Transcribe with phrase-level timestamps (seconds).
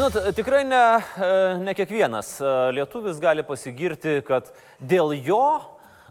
[0.00, 0.76] Žinot, tikrai ne,
[1.20, 1.26] e,
[1.60, 4.46] ne kiekvienas e, lietuvis gali pasigirti, kad
[4.80, 5.42] dėl jo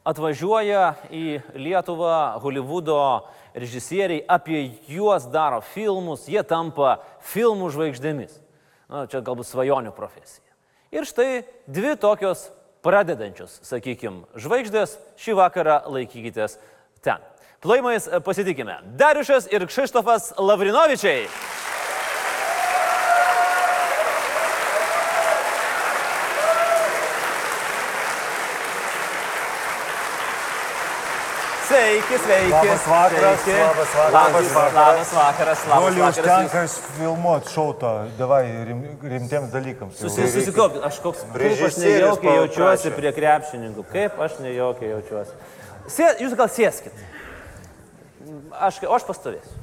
[0.06, 1.24] atvažiuoja į
[1.58, 3.00] Lietuvą Hollywoodo
[3.58, 4.62] režisieriai, apie
[4.94, 7.00] juos daro filmus, jie tampa
[7.32, 8.36] filmų žvaigždėmis.
[8.94, 10.46] Na, čia galbūt svajonių profesija.
[10.94, 12.52] Ir štai dvi tokios
[12.86, 16.60] pradedančios, sakykime, žvaigždės šį vakarą laikykitės
[17.02, 17.26] ten.
[17.66, 18.84] Plaimais pasitikime.
[19.02, 21.26] Dariušas ir Kšištofas Lavrinovičiai.
[31.90, 32.52] Sveiki, sveiki.
[32.54, 33.62] Labas vakaras, sveiki.
[33.62, 36.18] labas vakaras, Labas, vakaras, labas vakaras.
[36.18, 39.96] užtenka filmuoti šautą, davai rim, rimtiems dalykams.
[39.98, 44.92] Jau Susi- reikia- Susikaup, aš koks, kaip aš nejaukiai jaučiuosi prie krepšininkų, kaip aš nejaukiai
[44.92, 45.34] jaučiuosi.
[45.90, 46.94] Sė, jūs gal sėskit.
[48.60, 49.58] Aš, o aš pastovėsiu.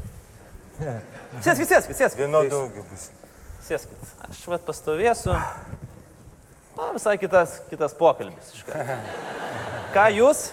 [1.46, 2.18] Sėskit, sėskit, sėskit.
[2.26, 3.10] Vienodų bus.
[3.68, 4.14] Sėskit.
[4.26, 5.30] Aš vat pastovėsiu.
[6.76, 8.50] Na, visai kitas, kitas pokalbis.
[9.94, 10.48] Ką jūs?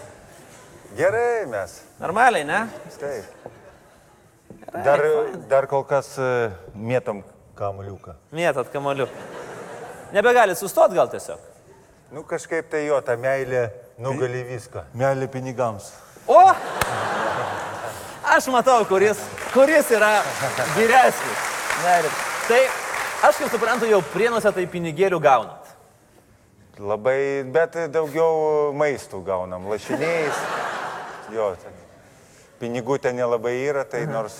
[0.95, 1.81] Gerai mes.
[1.97, 2.67] Normaliai, ne?
[2.99, 3.23] Taip.
[4.85, 5.01] Dar,
[5.49, 6.27] dar kol kas e,
[6.77, 7.23] mėtom
[7.57, 8.13] kamuliuką.
[8.33, 9.07] Mėtat kamoliu.
[10.13, 11.41] Nebegalit sustot gal tiesiog.
[12.13, 14.85] Nu kažkaip tai jo, ta meilė nugali viską.
[14.97, 15.89] Meilė pinigams.
[16.29, 16.37] O!
[18.35, 19.17] Aš matau, kuris,
[19.53, 20.19] kuris yra
[20.77, 21.47] vyresnis.
[21.81, 22.19] Nerim.
[22.45, 22.61] Tai
[23.29, 25.73] aš kaip suprantu, jau prienuose tai pinigėlių gaunat.
[26.77, 27.17] Labai,
[27.53, 30.45] bet daugiau maistų gaunam, lašiniais.
[31.31, 31.71] Jo, ten.
[32.59, 34.35] pinigų ten nelabai yra, tai nors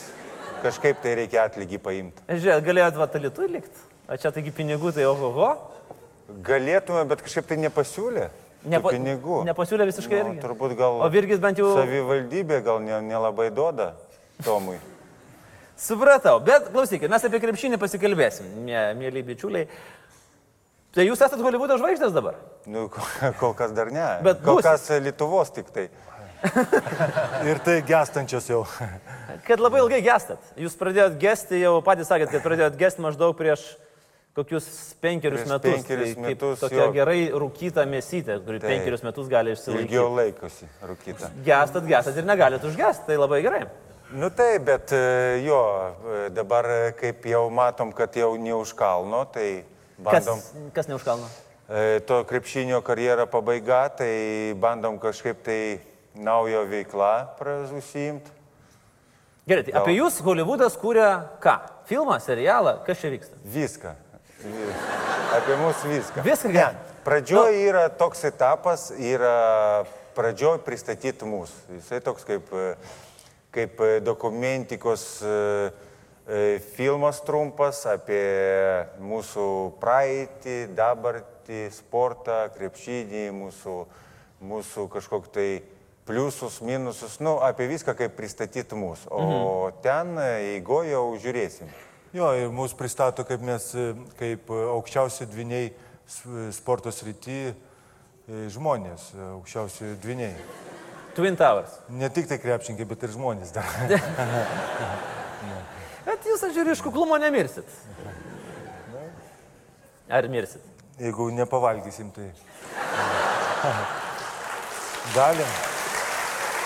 [0.63, 2.23] kažkaip tai reikia atlygį paimti.
[2.29, 3.83] Žiūrėk, galėjot vatalitų likti.
[4.07, 5.49] O čia taigi pinigų tai ohoho.
[6.43, 8.29] Galėtume, bet kažkaip tai nepasiūlė.
[8.63, 9.41] Nepa, pinigų.
[9.43, 10.41] Nepasiūlė visiškai Nu, irgi.
[10.45, 11.73] turbūt gal O Virgis bent jau...
[11.75, 13.89] savivaldybė gal ne- nelabai duoda
[14.43, 14.77] Tomui.
[15.75, 19.67] Supratau, bet klausykit, mes apie krepšinį pasikalbėsim, mė, mėly bičiuliai.
[20.93, 22.35] Tai jūs esate Hollywoodo žvaigždės dabar?
[22.69, 22.85] Nu,
[23.41, 24.05] kol kas dar ne.
[24.23, 24.69] Bet kol būsit.
[24.69, 25.87] kas Lietuvos tik tai.
[27.49, 28.63] Ir tai gestančios jau.
[29.47, 30.41] Kad labai ilgai gestat.
[30.59, 33.63] Jūs pradėjot gesti, jau patys sakėt, kad pradėjot gesti maždaug prieš
[34.33, 34.65] kokius
[35.03, 35.75] penkerius Prieš metus.
[35.77, 36.91] penkerius tai metus, Tokia jo.
[36.95, 38.69] gerai rūkyta mėsytė, kuri Taip.
[38.71, 39.85] penkerius metus gali išsilaikyti.
[39.87, 41.29] Ilgiau laikosi rūkyta.
[41.45, 43.63] Gestat, gestat ir negalit užgesti, tai labai gerai.
[44.13, 45.03] Nu taip, bet e,
[45.45, 45.59] jo,
[46.17, 49.63] e, dabar e, kaip jau matom, kad jau ne už kalno, tai
[50.03, 50.41] Kas, bandom.
[50.75, 51.29] kas neužkalno?
[51.69, 55.59] E, To krepšinio karjera pabaiga, tai bandom kažkaip tai
[56.15, 57.11] naujo veiklą
[57.73, 58.31] užsiimti.
[59.47, 61.07] Gerai, tai apie jūs Hollywoodas kūrė
[61.43, 61.57] ką?
[61.89, 63.35] Filmą, serialą, kas čia vyksta?
[63.43, 63.91] Viską.
[64.43, 64.73] Vi-
[65.33, 66.21] Apie mus viską.
[66.23, 66.75] Viską gerai.
[67.03, 69.83] Pradžioj yra toks etapas, yra
[70.15, 71.73] pradžioj pristatyti mūsų.
[71.79, 72.47] Jisai toks kaip,
[73.51, 75.33] kaip dokumentikos e,
[76.27, 78.23] e, filmas trumpas apie
[79.03, 79.47] mūsų
[79.81, 83.75] praeitį, dabartį, sportą, krepšinį, mūsų,
[84.47, 85.49] mūsų kažkokį tai
[86.07, 89.09] pliusus, minusus, nu, apie viską kaip pristatyti mūsų.
[89.11, 89.81] O mhm.
[89.85, 91.71] ten eigo jau žiūrėsim.
[92.13, 95.71] Jo, ir mūsų pristato kaip mes, e, kaip e, aukščiausi dviniai
[96.53, 97.53] sporto srity e,
[98.53, 100.35] žmonės, e, aukščiausi dviniai.
[101.17, 101.79] Twin Towers.
[101.89, 103.69] Ne tik tai krepšinkai, bet ir žmonės dar.
[106.03, 107.69] Bet jūs, aš žiūriu, iš kuklumo nemirsit.
[110.11, 110.65] Ar mirsit?
[110.99, 112.27] Jeigu nepavalgysim, tai.
[115.15, 115.72] Galim.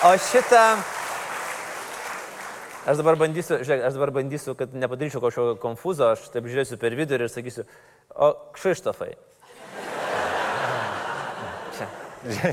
[0.04, 0.78] O šitą...
[2.88, 6.94] Aš dabar bandysiu, žiūrėk, aš dabar bandysiu, kad nepadaryčiau kažkokio konfuzo, aš taip žiūrėsiu per
[6.96, 7.64] vidurį ir sakysiu,
[8.14, 9.10] o Kšištofai.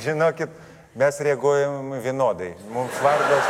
[0.04, 0.50] Žinokit,
[1.00, 2.52] mes reaguojam vienodai.
[2.74, 3.48] Mums vardas.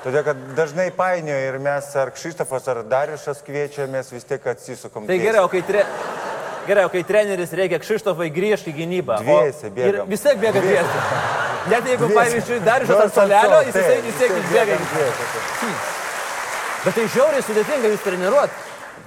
[0.00, 5.04] Todėl, kad dažnai painioja ir mes ar Kšištofas, ar Dariušas kviečia, mes vis tiek atsisukom.
[5.10, 5.26] Tai tiesiai.
[5.28, 5.84] gerai, o kai, tre...
[6.70, 9.20] gerai, o kai treneris reikia Kšištofai grįžti į gynybą.
[9.20, 10.00] o- Dviese ir.
[10.08, 11.04] Vis tiek bėga dviese.
[11.68, 14.30] Net jeigu, pavyzdžiui, Dariušas Nors ant solelio, ant jis to- vis tiek- taip, vis tiek
[14.32, 14.76] vis tiek bėga.
[14.76, 15.88] bėga dviese.
[16.84, 18.52] Bet tai žiauriai sudėtinga jūs treniruoti.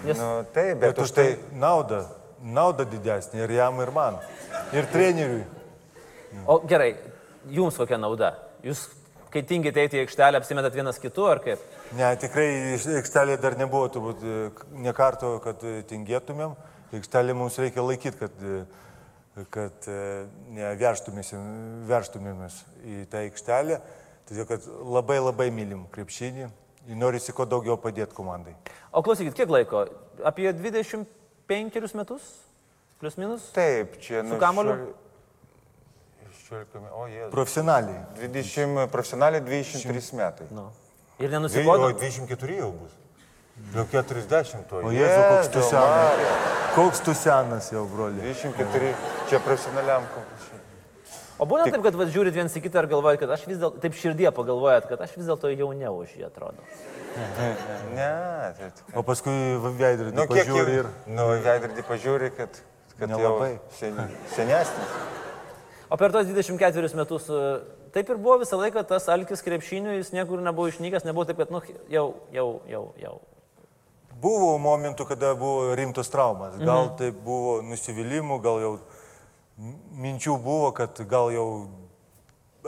[0.03, 2.05] Nes Nu, taip, Bet bet už tai tai nauda,
[2.43, 4.19] nauda didesnė ir jam, ir man.
[4.73, 5.43] Ir treneriui.
[6.47, 6.95] O gerai,
[7.49, 8.35] jums kokia nauda?
[8.63, 8.87] Jūs,
[9.31, 11.59] kai tingite eiti į aikštelę, apsimetat vienas kitu ar kaip?
[11.93, 14.51] Ne, tikrai iš- aikštelėje dar nebuvo turbūt e,
[14.81, 16.55] ne karto, kad e, tingėtumėm.
[16.93, 18.65] Aikštelė mums reikia laikyti, kad, e,
[19.49, 23.79] kad e, neverštumėmės į tą aikštelę.
[24.29, 28.53] Todėl, kad labai labai mylim krepšinį ir norisi kuo daugiau padėti komandai.
[28.93, 29.85] O klausykit, kiek laiko?
[30.23, 32.21] Apie 25 metus?
[33.01, 33.49] Plius minus?
[33.55, 34.37] taip, čia nu.
[34.39, 34.73] kamuoliu?
[34.77, 34.93] šiol-
[36.45, 37.31] šiolika me- O, jėzus.
[37.33, 37.99] Profesionaliai.
[38.21, 40.47] 20, profesionaliai 23 metai.
[40.51, 40.69] Nu.
[41.19, 41.91] Ir Dvi- O nenusibodo?
[41.99, 42.91] 24 jau bus.
[43.73, 44.75] Jau 40 to.
[44.77, 46.62] O Jėzau, koks tu senas.
[46.73, 48.17] Koks tu senas jau, broli.
[48.21, 48.93] 24,
[49.29, 50.57] čia profesionaliam konkursui.
[51.41, 53.81] O būna taip, kad va, žiūrit viens į kitą ir galvojat, kad aš vis dėlto,
[53.83, 56.65] taip širdie pagalvojat, kad aš vis dėlto jauniau už jį atrodo.
[57.93, 58.09] Ne,
[58.57, 58.71] tai...
[58.97, 60.87] O paskui veidrodį Nu, pažiūri ir...
[61.05, 62.57] Nu, veidrodį pažiūri, kad,
[62.97, 63.51] kad jau Nelabai.
[63.77, 63.99] sen,
[64.33, 64.95] senesnis.
[65.93, 67.43] O per tos 24 metus e,
[67.93, 71.53] taip ir buvo visą laiką tas alkis krepšinių, jis niekur nebuvo išnykęs, nebuvo taip, kad,
[71.53, 71.61] nu,
[71.93, 73.13] jau, jau, jau, jau.
[74.21, 76.57] Buvo momentų, kada buvo rimtos traumas.
[76.61, 78.73] Gal tai buvo nusivylimų, gal jau
[80.03, 81.47] minčių buvo, kad gal jau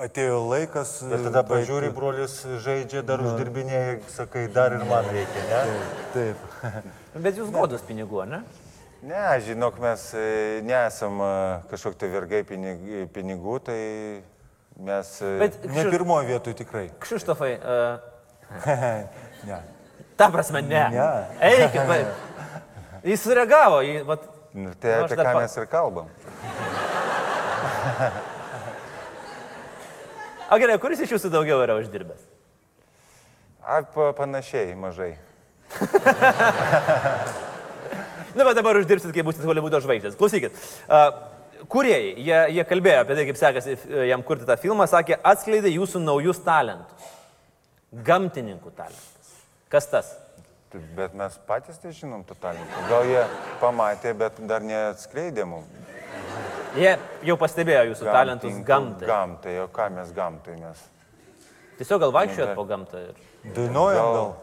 [0.02, 0.98] atėjo laikas.
[1.08, 5.80] Bet tada pažiūri, brolis žaidžia, dar uždirbinėja, sakai, dar ir man reikia, ne?
[6.16, 6.46] Taip.
[7.26, 8.42] Bet jūs godus pinigų, ne?
[9.06, 10.26] Ne, žinok, mes e,
[10.66, 11.32] nesam e,
[11.70, 13.80] kažkokie tai vergai pinig- pinigų, tai
[14.82, 15.12] mes...
[15.22, 16.88] e, Bet Ne pirmoje vietoje tikrai.
[17.04, 18.00] Kšištofai, uh,
[19.50, 19.60] ne.
[20.18, 20.84] Ta prasme, ne.
[20.94, 21.10] Ne.
[21.52, 21.96] Eikit, va.
[23.06, 23.88] Jis sureagavo į...
[24.08, 24.22] Vat,
[24.56, 26.06] Nu, tai Nu, apie ką pa- mes ir kalbam.
[30.52, 32.22] o gerai, kuris iš jūsų daugiau yra uždirbęs?
[33.60, 35.18] A, pa- panašiai, mažai.
[38.36, 40.16] Na, bet dabar uždirbsit, kai būsit Hollywoodo žvaigždės.
[40.20, 40.56] Klausykit.
[40.88, 41.12] Uh,
[41.72, 43.74] Kuriejai, jie, jie kalbėjo apie tai, kaip sekasi
[44.10, 47.08] jam kurti tą filmą, sakė, atskleidė jūsų naujus talentus.
[48.06, 49.15] Gamtininkų talentus.
[49.76, 50.14] Kas tas?
[50.72, 52.84] Tai- Bet mes patys tai žinom talentų.
[52.90, 53.24] Gal jie
[53.60, 55.68] pamatė, bet dar neatskleidė mums.
[56.76, 56.94] Jie
[57.28, 59.08] jau pastebėjo jūsų talentus Gamtininkų gamtai.
[59.10, 60.82] Gamtai, o ką mes gamtai mes?
[61.80, 63.04] Tiesiog gal vaikščiojat po gamtą.
[63.10, 63.52] Ir...
[63.56, 64.34] Dainuojam gal.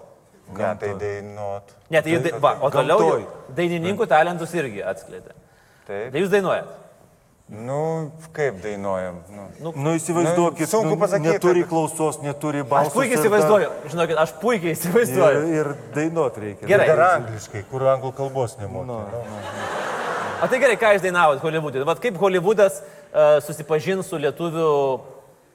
[0.53, 1.75] Ne, tai dainuot.
[1.89, 3.27] Ne, tai jūs, dai- va, o toliau
[3.57, 5.33] dainininkų talentus irgi atskleidė.
[5.89, 6.13] Taip.
[6.13, 6.73] Tai jūs dainuojat.
[7.53, 9.19] Nu, kaip dainuojam?
[9.61, 9.73] Nu.
[9.77, 12.89] Nu įsivaizduokit, Nu, sunku nu, pasakyti, neturi kad- klausos, neturi balso.
[12.89, 15.43] Aš puikiai įsivaizduoju, žinokit, aš puikiai Ir, įsivaizduoju.
[15.59, 16.67] ir dainuot reikia.
[16.71, 16.87] Gerai.
[16.89, 18.87] Dar angliškai, kur anglų kalbos nemoka.
[18.87, 18.97] Nu.
[20.43, 21.85] O tai gerai, ką jūs dainavot Hollywood'e?
[21.87, 24.71] Vat kaip Hollywoodas uh, susipažins su lietuvių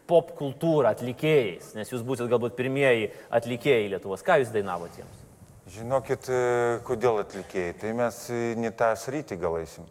[0.08, 4.22] pop kultūra, atlikėjais, nes jūs būsit galbūt pirmieji atlikėjai Lietuvos.
[4.24, 5.26] Ką jūs dainavot jiems?
[5.68, 7.74] Žinokit, e, kodėl atlikėjai?
[7.82, 8.22] Tai mes
[8.56, 9.84] ne tą sritį galaisim.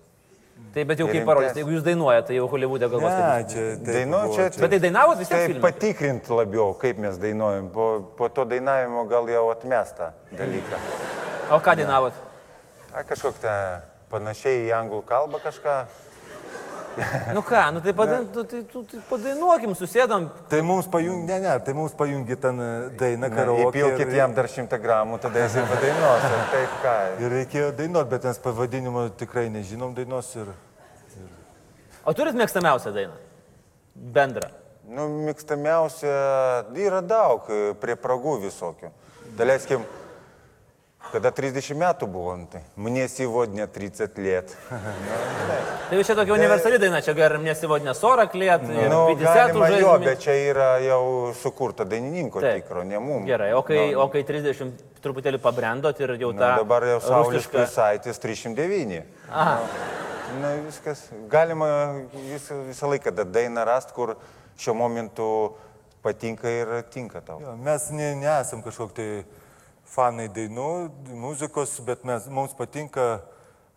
[0.76, 3.12] Tai bet jau kaip parodys, jeigu jūs dainuojate, tai jau Hollywood'e galvos.
[3.12, 4.60] Ne, čia taip Dainu buvo, čia.
[4.60, 7.70] Bet tai dainavot vis tiek Tai patikrint labiau, kaip mes dainuojam.
[7.72, 7.86] Po,
[8.18, 10.80] po to dainavimo gal jau atmestą dalyką.
[11.52, 12.18] O ką dainavot?
[12.92, 13.54] A, kažkokia ta
[14.12, 15.78] panašiai į anglų kalbą kažką.
[17.34, 20.28] Nu ką, nu tai, padai, tu, tai, tu, tai padainuokim, susėdam.
[20.48, 22.68] Tai mums pajungi, ne, ne, tai mums pajungi ten e,
[23.00, 23.66] dainą karaoke.
[23.68, 26.24] Įpilkit ir- jam dar šimtą gramų, tada jis ir padainuos.
[26.30, 26.94] ir Taip ką.
[27.20, 30.48] Ir reikėjo dainuoti, bet mes pavadinimo tikrai nežinom dainos ir...
[32.06, 33.16] O turit mėgstamiausią dainą?
[34.16, 34.48] Bendrą.
[34.86, 36.16] Nu, mėgstamiausia
[36.78, 38.92] yra daug e, prie pragų visokių.
[39.36, 39.82] Daleiskim,
[41.15, 44.55] kada 30 metų buvo, nu tai мне сегодня 30 лет.
[44.69, 49.75] Tai jau čia tokia universali daina, čia galim nesivodinę 40 lėt, Nu, 50 galima jo,
[49.75, 50.05] žaidimų.
[50.05, 52.63] bet čia yra jau sukurta dainininko Taip.
[52.63, 53.27] tikro, ne mums.
[53.27, 54.71] Gerai, o kai, o kai 30
[55.03, 56.55] truputėlį pabrendot ir jau Nu, tą...
[56.61, 59.03] dabar jau Saulis rusišką- Krisaitis 309.
[59.31, 59.59] Aha,
[60.39, 61.09] Na, viskas.
[61.27, 61.67] Galima
[62.13, 64.15] visą, visą laiką da- dainą rast, kur
[64.57, 65.57] šiuo momentu
[66.01, 67.41] patinka ir tinka tau.
[67.41, 69.25] Jo, mes ne, nesam kažkokie tai
[69.86, 70.68] fanai dainų,
[71.14, 73.20] muzikos, bet mes, mums patinka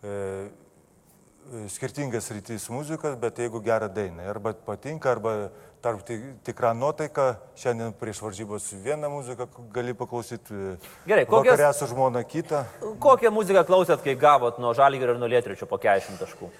[0.02, 5.34] e, e, skirtingas rytis muzikos, bet jeigu gerą dainą, arba patinka, arba
[5.80, 10.76] tarp ti- tikrą nuotaiką, šiandien prieš varžybos vieną muziką gali paklausyti, e,
[11.08, 12.64] Gerai, kokias- vakarę su žmona kitą.
[13.00, 16.50] kokią muziką klausėt, kai gavot nuo Žalgirio ir nuo Lietričio po 40 taškų?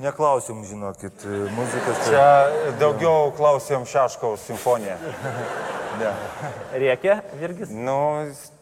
[0.00, 1.98] Neklausim, žinokit, e, muzikas.
[1.98, 4.96] tai- Čia daugiau klausėm Šeškaus simfoniją.
[6.00, 6.12] Ne.
[6.84, 7.72] Rėkė, Virgis?
[7.72, 7.98] Nu,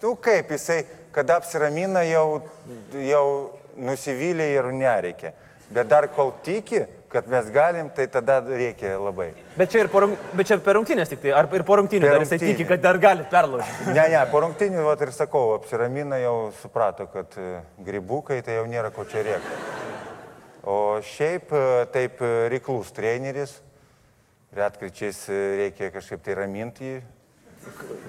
[0.02, 0.82] tu kaip jisai,
[1.14, 2.42] kada apsiramina, jau,
[2.94, 3.26] jau
[3.78, 5.34] nusivylė ir nereikia.
[5.70, 9.28] Bet dar kol tiki, kad mes galim, tai tada reikia labai.
[9.56, 10.02] Bet čia, ir po,
[10.34, 12.98] bet čia per rungtynės tik tai, ar ir po rungtynės dar jisai tiki, kad dar
[13.02, 13.90] gali perlaužti.
[13.94, 17.34] Ne, ne, po rungtinių, vat ir sakau, apsiramina jau suprato, kad
[17.86, 19.60] grybukai tai jau nėra ko čia rėkti.
[20.70, 21.54] O šiaip
[21.94, 22.20] taip
[22.52, 23.56] reiklus treneris,
[24.54, 27.00] retkričiais reikia kažkaip tai raminti jį.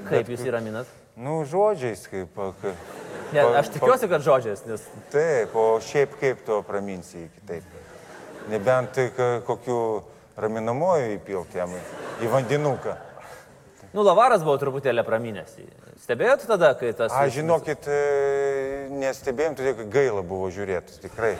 [0.09, 0.89] Kaip jūs įraminat?
[1.15, 2.37] Nu, žodžiais kaip.
[2.39, 2.75] a, ka-
[3.31, 4.81] Ne, aš tikiuosi, kad žodžiais, nes
[5.11, 7.63] Taip, o šiaip kaip tu praminsi kitaip.
[8.51, 10.03] Nebent tai ka- kokiu
[10.35, 12.95] raminamoju įpilti jam į- vandenuką.
[13.93, 15.55] Nu, lavaras buvo truputėlį praminęs.
[16.01, 17.11] Stebėjot tada, kai tas...
[17.11, 21.35] A, žinokit, e, nestebėjom, todėl kad gaila buvo žiūrėti, tikrai.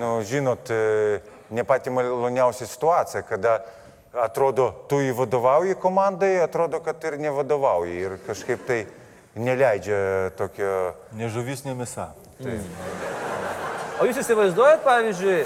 [0.00, 1.20] Nu, žinot, e,
[1.50, 3.60] ne pati maloniausia situacija, kada
[4.14, 7.98] atrodo, tu įvadovauji komandai, atrodo, kad ir nevadovauji.
[8.06, 8.80] Ir kažkaip tai
[9.38, 10.94] neleidžia tokio...
[11.18, 12.10] Nežuvis nemisa.
[13.98, 15.38] O jūs įsivaizduojat, pavyzdžiui,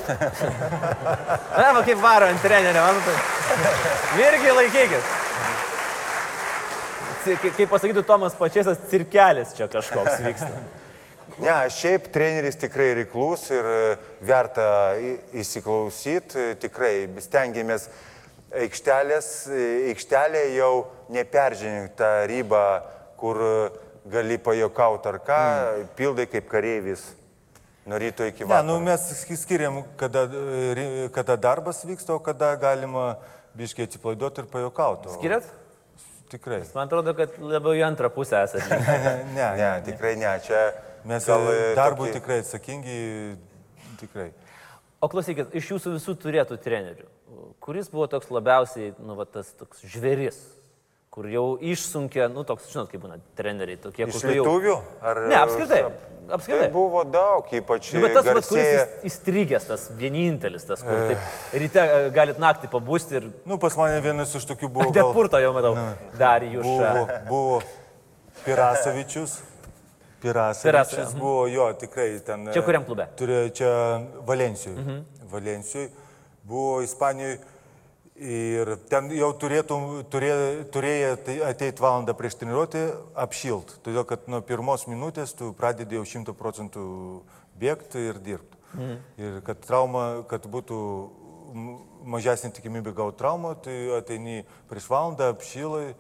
[1.56, 3.14] na, va kaip varo ant trenerio, man tai.
[4.20, 5.14] Irgi laikykit.
[7.56, 10.52] Kaip pasakytų Tomas Pačiasas, cirkelis čia kažkoks vyksta.
[11.40, 13.76] Ne, šiaip treneris tikrai reiklus ir e,
[14.26, 14.66] verta
[15.40, 17.86] įsiklausyti, tikrai stengiamės
[18.60, 22.64] aikštelės, e, aikštelė jau neperžengti tą ribą,
[23.20, 23.54] kur e,
[24.12, 25.40] gali pajokauti ar ką,
[25.96, 27.04] pildai kaip kareivis
[27.86, 28.66] nuo ryto iki Ne, vakaro.
[28.66, 33.16] nu mes sk- skiriam, kada, e, kada darbas vyksta, o kada galima
[33.58, 35.08] biškiai atsipalaiduoti ir pajokauti.
[35.18, 35.44] Skiriat?
[36.32, 36.62] Tikrai.
[36.74, 38.78] Man atrodo, kad labiau į antrą pusę esate.
[38.78, 40.72] Ne, ne, Ne, tikrai ne, čia
[41.04, 41.42] Mes gal,
[41.76, 42.98] darbui tokį- tikrai atsakingi,
[44.00, 44.30] tikrai.
[45.02, 47.08] O klausykit, iš jūsų visų turėtų trenerių,
[47.64, 50.38] kuris buvo toks labiausiai, nu, va, tas toks žvėris,
[51.12, 54.22] kur jau išsunkė, nu, toks, žinot, kaip būna treneriai, tokie, jau...
[54.32, 54.76] lietuvių?
[55.04, 55.82] Ar, Ne, apskritai.
[55.82, 56.68] Tai Apskritai.
[56.72, 58.82] buvo daug, ypač Nu, bet tas, vat, kuris garsėja.
[58.86, 61.24] įs- įstrigęs, tas vienintelis, tas, kur taip,
[61.64, 63.26] ryte e, galit naktį pabūsti ir...
[63.50, 64.86] Nu, pas mane vienas iš tokių buvo.
[64.94, 65.74] gal- Depurto jau matau.
[66.20, 66.62] Dar jūs.
[66.62, 67.58] Buvo, buvo
[68.44, 69.40] Pirasavičius.
[70.22, 71.18] Pirasavičius Pirasa, mhm.
[71.20, 72.46] buvo jo, tikrai ten.
[72.54, 73.08] Čia kuriam klube?
[73.18, 73.70] Turėjo čia
[74.28, 74.76] Valencijui.
[74.78, 75.02] Mhm.
[75.32, 75.88] Valencijui.
[76.48, 77.40] Buvo Ispanijoje
[78.22, 80.32] ir ten jau turėtum, turė,
[80.72, 82.82] turėjo tai ateiti valandą prieš treniruotę
[83.24, 83.78] apšilt.
[83.84, 86.84] Todėl, kad nuo pirmos minutės tu pradedi jau šimtų procentų
[87.58, 88.60] bėgti ir dirbti.
[88.72, 88.94] Mhm.
[89.20, 90.78] Ir kad trauma, kad būtų
[92.08, 95.92] mažesnė tikimybė gauti traumą, tai ateini prieš valandą, apšilai,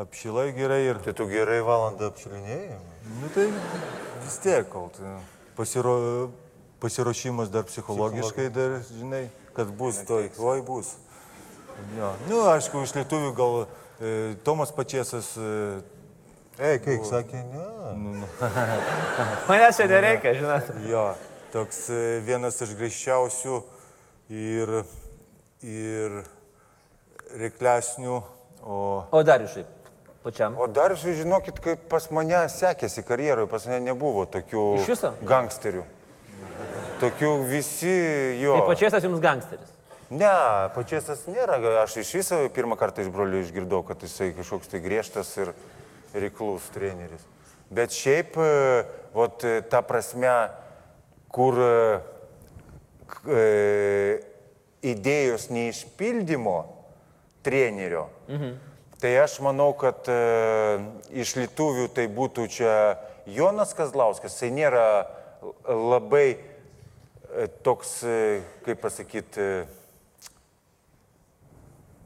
[0.00, 1.00] apšilai gerai ir...
[1.04, 2.78] Tai tu gerai valandą apšilinėjai?
[3.22, 3.48] Nu tai
[4.26, 5.16] vis tiek, kol tai
[5.56, 5.94] pasiro,
[6.84, 9.24] pasiruošimas dar psichologiškai, dar žinai,
[9.56, 10.94] kad bus to, oi bus.
[11.96, 12.12] Jo.
[12.28, 15.80] Nu, aišku, iš lietuvių gal e, Tomas Pačiasas, e,
[16.60, 17.66] Ei, kaip sakė, ne.
[17.96, 18.26] nu, nu,
[19.48, 20.72] Manęs čia nereikia, žinot.
[20.90, 21.04] jo,
[21.54, 23.60] toks e, vienas iš grįžčiausių
[24.28, 24.74] ir,
[25.64, 26.20] ir
[27.40, 28.20] reiklesnių,
[28.60, 28.80] o
[29.16, 29.92] O dar iš šiaip,
[30.26, 30.58] pačiam.
[30.60, 34.66] O dar žinokit, kaip pas mane sekėsi karjeroje, pas mane nebuvo tokių
[35.24, 35.86] gangsterių.
[37.00, 37.92] Tokių visi
[38.42, 38.56] jo.
[38.58, 39.76] Tai pačias jums gangsteris.
[40.10, 40.30] Ne,
[40.74, 41.60] pačiasas nėra.
[41.84, 45.52] Aš iš viso pirmą kartą iš brolių išgirdau, kad jisai kažkoks tai griežtas ir
[46.18, 47.22] reiklus treneris.
[47.70, 48.82] Bet šiaip, e,
[49.14, 50.32] vat, e, ta prasme,
[51.30, 52.00] kur e,
[53.30, 53.44] e,
[54.90, 56.58] idėjos neišpildymo
[57.46, 58.56] trenerio, mhm.
[58.98, 60.18] tai aš manau, kad e,
[61.22, 62.74] iš lietuvių tai būtų čia
[63.30, 64.86] Jonas Kazlauskas, jisai nėra
[65.70, 66.40] labai
[67.62, 69.46] toks, e, kaip pasakyti,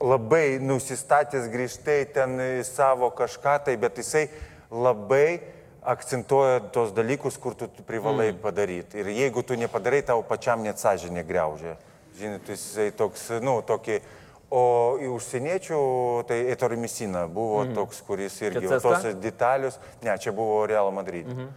[0.05, 4.27] labai nusistatęs grįžtai ten savo kažką tai, bet jisai
[4.71, 5.41] labai
[5.85, 8.41] akcentuoja tos dalykus, kur tu privalai mm.
[8.43, 9.01] padaryti.
[9.03, 11.77] Ir jeigu tu nepadarai, tau pačiam net sąžinė greužia.
[12.19, 14.01] Žinai, jisai toks, nu, tokį.
[14.55, 14.65] O
[15.03, 15.79] į užsieniečių,
[16.29, 17.75] tai Ettore Messina buvo mm.
[17.75, 21.27] toks, kuris irgi, tos detalius, ne, čia buvo Real Madrid.
[21.27, 21.49] Mm -hmm.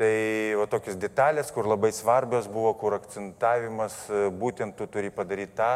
[0.00, 0.12] Tai
[0.56, 5.74] va tokios detalės, kur labai svarbios buvo, kur akcentavimas, e, būtent tu turi padaryti tą,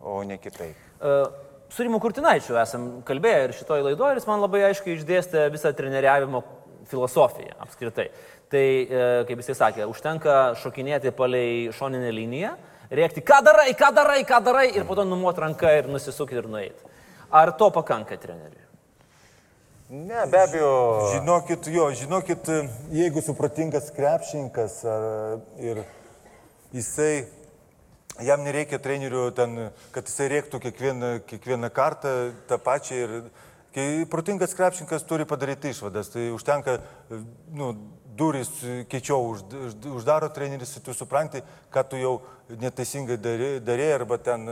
[0.00, 0.78] o ne kitaip.
[1.02, 1.28] Uh,
[1.68, 5.74] Su Rimu Kurtinaičiu esam kalbėję ir šitoj laidoje ir jis man labai aiškiai išdėstė visą
[5.76, 6.40] treneriavimo
[6.88, 8.06] filosofiją apskritai.
[8.48, 12.54] Tai, e, kaip jisai sakė, užtenka šokinėti palei šoninę liniją,
[12.88, 16.48] rėkti, ką darai, ką darai, ką darai ir po to numuot ranką ir nusisukti ir
[16.48, 16.88] nueiti.
[17.28, 18.67] Ar to pakanka treneriui?
[19.90, 20.72] Ne, be abejo.
[21.14, 22.48] Žinokit, jo, žinokit,
[22.92, 25.06] jeigu supratingas krepšininkas ar,
[25.64, 25.80] ir
[26.76, 27.24] jisai,
[28.20, 29.56] jam nereikia trenerių ten,
[29.94, 32.12] kad jisai rėktų kiekvieną, kiekvieną kartą
[32.50, 33.14] tą pačią ir
[33.72, 36.82] kai protingas krepšininkas turi padaryti išvadas, tai užtenka,
[37.56, 37.72] nu,
[38.18, 38.50] duris
[38.90, 42.16] keičiau už, už, uždaro treneris, ir tu supranti, kad tu jau
[42.48, 44.46] neteisingai darė- darėjai arba ten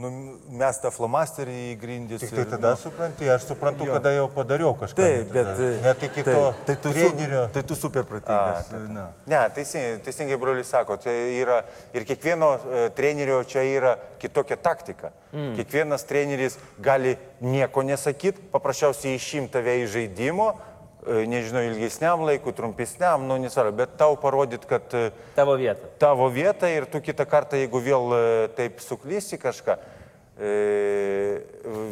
[0.00, 0.10] nu,
[0.54, 2.22] mestą flomasterį į grindis.
[2.22, 3.96] Tik tai ir, tada nu, supranti, aš suprantu, Jo.
[3.98, 5.02] kada jau padariau kažką.
[5.02, 5.50] Taip, ne bet...
[5.50, 5.70] tada.
[5.88, 7.42] Net iki taip, to tai tu, su- trenerio.
[7.56, 8.70] tai tu super pratingas.
[8.94, 9.08] Na.
[9.26, 11.60] Ne, teisingai, teisingai brolius sako, tai yra
[11.92, 15.10] ir kiekvieno e, trenerio čia yra kitokia taktika.
[15.34, 15.56] Mm.
[15.58, 20.69] Kiekvienas treneris gali nieko nesakyti, paprasčiausiai išimti tave iš žaidimo, e,
[21.06, 24.92] nežinau, ilgesniam laikui, trumpesniam, nu nesvarbu, bet tau parodyt, kad
[25.36, 25.88] Tavo vieta.
[25.98, 28.14] tavo vieta ir tu kitą kartą, jeigu vėl
[28.56, 29.78] taip suklysi kažką,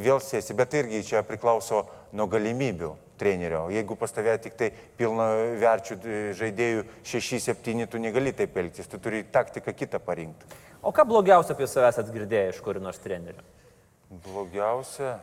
[0.04, 0.56] vėl sėsi.
[0.56, 1.84] Bet irgi čia priklauso
[2.16, 3.66] nuo galimybių trenerio.
[3.72, 5.26] Jeigu pas tave tik tai pilna
[5.60, 5.98] verčių
[6.38, 10.46] žaidėjų 6-7, tu negali taip elgtis, tu turi taktiką kitą parinkti.
[10.82, 13.42] O ką blogiausia apie savęs atgirdėjai iš kuri nors trenerių?
[14.24, 15.18] Blogiausia.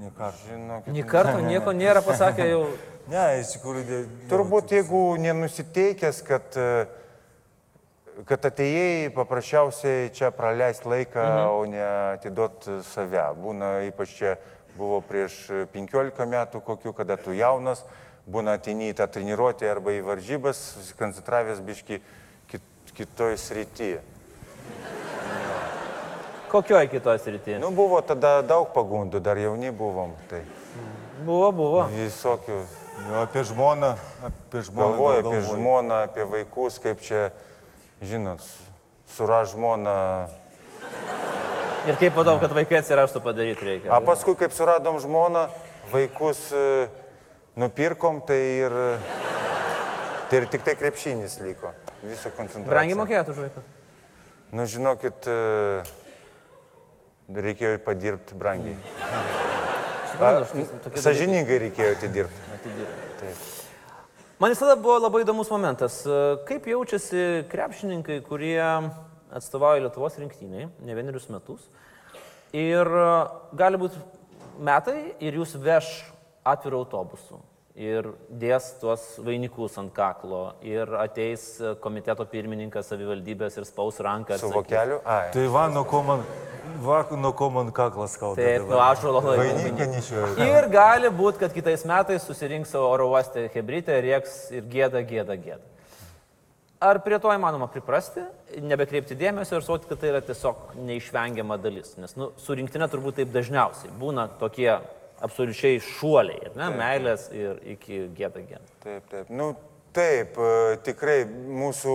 [0.00, 0.42] Ne kartą.
[0.48, 0.90] Žinokit.
[0.94, 2.66] Nė karto nieko nėra pasakę jau.
[3.04, 3.82] Ne, iš tikrųjų.
[3.84, 6.86] dė- Turbūt jeigu nenusiteikęs, kad, e,
[8.24, 11.50] kad atėjai paprasčiausiai čia praleisti laiką, mhm.
[11.52, 11.82] o ne
[12.14, 13.26] atiduot save.
[13.36, 14.32] Būna ypač čia
[14.78, 15.36] buvo prieš
[15.74, 17.84] 15 metų kokių, kada tu jaunas,
[18.24, 22.00] būna atini į tą treniruotę arba į varžybas, susikoncentravęs biški
[22.48, 22.64] kit,
[22.96, 24.00] kitoj srityje.
[26.54, 27.58] Kokioj kitoj srityje?
[27.58, 30.14] Nu, buvo tada daug pagundų, dar jauni buvom.
[30.30, 30.44] Tai
[31.26, 31.84] Buvo, buvo.
[31.90, 32.62] visokių
[32.94, 33.88] Jo, apie žmoną,
[34.22, 34.78] apie žmoną.
[34.78, 35.58] galvoja gal apie galvoji.
[35.58, 37.24] žmoną, apie vaikus, kaip čia,
[37.98, 38.38] žinot,
[39.16, 40.28] sura žmona.
[41.90, 43.90] Ir kaip vadom, kad vaikai atsirastų padaryti reikia.
[43.90, 45.48] A paskui, kaip suradom žmoną,
[45.90, 46.86] vaikus e,
[47.58, 48.78] nupirkom, tai ir,
[50.30, 51.74] tai ir tik tai krepšinis liko.
[52.06, 52.70] Visą koncentraciją.
[52.70, 53.66] Brangiai mokėtų už vaiką.
[54.54, 55.82] Nu, žinokit, e,
[57.28, 58.76] reikėjo padirbti brangiai.
[61.00, 62.44] Sažiningai reikėjo atidirbti.
[63.24, 63.34] dalykai.
[64.40, 66.02] Man visada buvo labai įdomus momentas.
[66.06, 68.60] E, Kaip jaučiasi krepšininkai, kurie
[69.34, 71.64] atstovauja Lietuvos rinktiniai ne vienerius metus.
[72.52, 73.08] Ir e,
[73.56, 74.00] gali būti
[74.58, 75.90] metai ir jūs veš
[76.44, 77.40] atvirų autobusų.
[77.74, 80.52] Ir dės tuos vainikus ant kaklo.
[80.62, 84.38] Ir ateis komiteto pirmininkas savivaldybės ir spaus ranką.
[84.38, 85.00] Su vokeliu?
[85.02, 85.32] Ai.
[85.34, 86.22] Tai va, nuo ko man,
[86.84, 88.38] va, nuo ko man kaklas kalba.
[88.38, 90.38] Taip, nu aš labai Vainikę nešioju.
[90.46, 95.34] Ir gali būti, kad kitais metais susirinks savo oro uostę Hebrytę, rieks ir gėda, gėda,
[95.34, 95.66] gėda.
[96.78, 98.22] Ar prie to įmanoma priprasti,
[98.62, 101.96] nebekreipti dėmesio ir suoti, kad tai yra tiesiog neišvengiama dalis?
[101.98, 104.76] Nes nu, su rinktinė turbūt taip dažniausiai būna tokie
[105.22, 108.78] absoliučiai šuoliai, ne, meilės ir iki gėda, gėda.
[108.84, 109.30] Taip, taip.
[109.30, 109.52] Nu,
[109.94, 111.94] taip, e, tikrai mūsų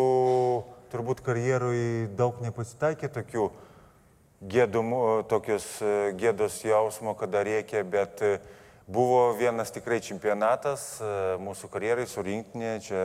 [0.93, 3.49] turbūt karjerui daug nepasitaikė tokių
[4.49, 8.37] gėdumų, tokios e, gėdos jausmo, kada reikia, bet e,
[8.89, 10.95] buvo vienas tikrai čempionatas
[11.43, 13.03] mūsų karjerai surinktinė, čia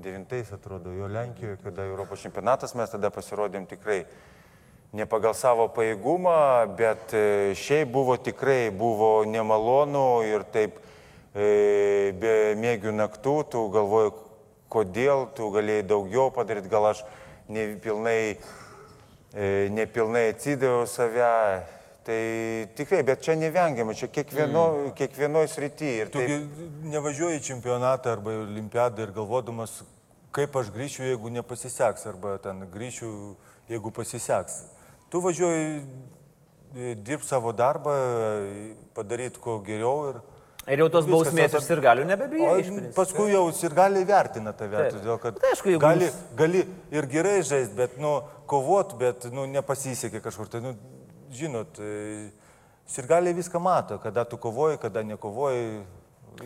[0.00, 4.04] devintais atrodo, jo Lenkijoje, kada Europos čempionatas mes tada pasirodėm tikrai
[4.92, 10.80] ne pagal savo pajėgumą, bet e, šiaip buvo tikrai, buvo nemalonu ir taip
[11.34, 14.14] e, be mėgių naktų, tu galvoji,
[14.70, 17.04] kodėl tu galėjai daugiau padaryti, gal aš
[17.50, 18.38] nepilnai,
[19.34, 21.36] e, nepilnai atsidaviau save.
[22.00, 22.20] Tai
[22.74, 24.92] tikrai, bet čia nevengiama, čia kiekvieno, mm.
[24.98, 26.06] kiekvienoje srityje.
[26.10, 29.82] Tu taip, nevažiuoji į čempionatą arba į olimpiadą ir galvodamas,
[30.34, 33.12] kaip aš grįšiu, jeigu nepasiseks, arba ten grįšiu,
[33.70, 34.62] jeigu pasiseks.
[35.10, 35.80] Tu važiuoji
[37.02, 37.94] dirbti savo darbą,
[38.94, 40.20] padaryti kuo geriau ir...
[40.70, 42.90] Ir jau tos bausmės iš ir galių nebebijai.
[42.94, 44.98] Paskui jau ir gali vertina tave, Taip.
[45.00, 46.60] todėl kad Tai aišku, gali, jūs- gali
[46.94, 50.50] ir gerai žaisti, bet, nu, kovot, bet, nu, nepasisekė kažkur.
[50.52, 50.74] Tai, nu,
[51.34, 55.80] žinot, ir gali viską mato, kada tu kovoji, kada nekovoji,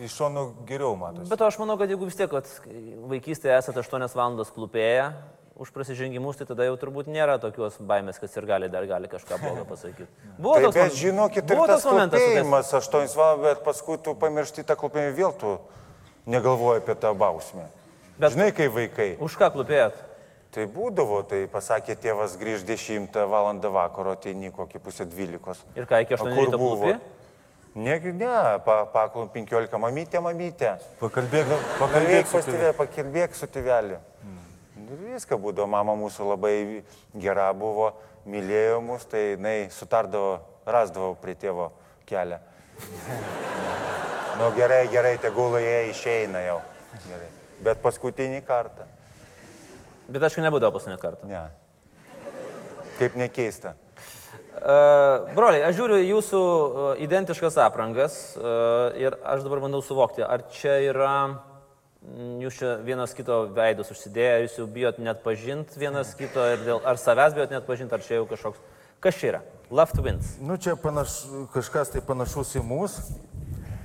[0.01, 1.29] iš šono geriau matosi.
[1.29, 5.11] Bet aš manau, kad jeigu vis tiek vaikystėje esate 8 valandas klupėję
[5.55, 9.39] už prasižengimus, tai tada jau turbūt nėra tokios baimės, kad ir gali dar gali kažką
[9.39, 10.07] blogo pasakyti.
[10.37, 12.19] Buvo taip, toks bet žinokit, buvo tas toks momentas.
[12.19, 15.55] klupėjimas, aštuonis valandas, bet paskui tu pamiršti tą klupėjimą vėl tu
[16.27, 17.69] negalvoji apie tą bausmę.
[18.19, 18.35] Bet-.
[18.35, 19.09] Žinai, kai vaikai.
[19.23, 19.97] Už ką klupėjot?
[20.55, 23.51] Tai būdavo, tai pasakė tėvas grįž 10 val.
[23.59, 25.65] vakaro, ateini kokį pusę 12.
[25.75, 26.95] Ir ką, iki O 8 kur ryto buvo?
[27.75, 30.77] Ne, ne, pa, paklum 15, mamytė, mamytė.
[31.01, 33.99] Pakalbėk, Kalbėk pakalbėk pas su tėvė, pakalbėk su tėveliu.
[34.85, 36.83] Ir viską būdavo, mama mūsų labai
[37.17, 37.87] gera buvo,
[38.29, 40.35] mylėjo mus, tai jinai sutardavo,
[40.69, 41.71] rasdavo prie tėvo
[42.05, 42.37] kelią.
[44.37, 46.59] Nu gerai, gerai, tegul jie išeina jau.
[47.07, 47.31] Gerai.
[47.65, 48.85] Bet paskutinį kartą.
[50.05, 51.31] Bet aišku, nebūdavo paskutinį kartą.
[51.31, 51.47] Ne.
[52.99, 53.73] Kaip nekeista.
[54.55, 60.45] Uh, broliai, aš žiūriu jūsų uh, identiškas aprangas uh, ir aš dabar bandau suvokti, ar
[60.53, 61.15] čia yra,
[62.43, 66.81] jūs čia vienas kito veidus užsidėję, jūs jau bijot net pažinti vienas kito, ir dėl,
[66.85, 68.61] ar savęs bijot net pažinti, ar čia jau kažkoks,
[69.03, 69.41] kas čia yra?
[69.73, 70.35] Left wins.
[70.41, 72.99] Nu čia panaš, kažkas tai panašus į mus.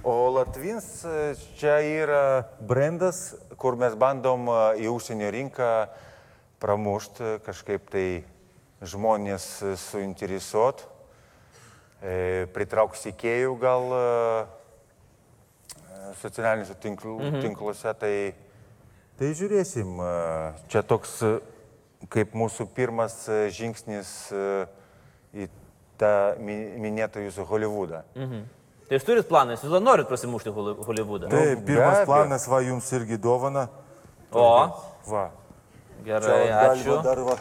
[0.05, 2.23] O Latvins e, čia yra
[2.65, 5.69] brandas, kur mes bandom e, į užsienio rinką
[6.61, 8.07] pramušti kažkaip tai
[8.81, 10.87] žmonės e, suinteresuot,
[12.01, 14.01] e, pritrauks įkėjų gal e,
[16.21, 17.41] socialiniuose tinkl, mhm.
[17.45, 17.95] tinkluose.
[18.01, 18.15] Tai,
[19.19, 20.01] tai žiūrėsim.
[20.73, 21.19] Čia toks
[22.11, 23.17] kaip mūsų pirmas
[23.55, 24.13] žingsnis
[25.37, 25.51] į
[26.01, 28.03] tą mi- minėtą jūsų Hollywoodą.
[28.17, 28.49] Mhm.
[28.89, 31.29] Tai jūs turit planą, jūs dar norit prasimušti Hollywoodą.
[31.31, 33.69] Taip, be pirmas planas va jums irgi dovana.
[34.33, 34.47] O,
[35.11, 35.31] Va.
[36.05, 37.03] gerai, vat ačiū.
[37.03, 37.37] Dar, va,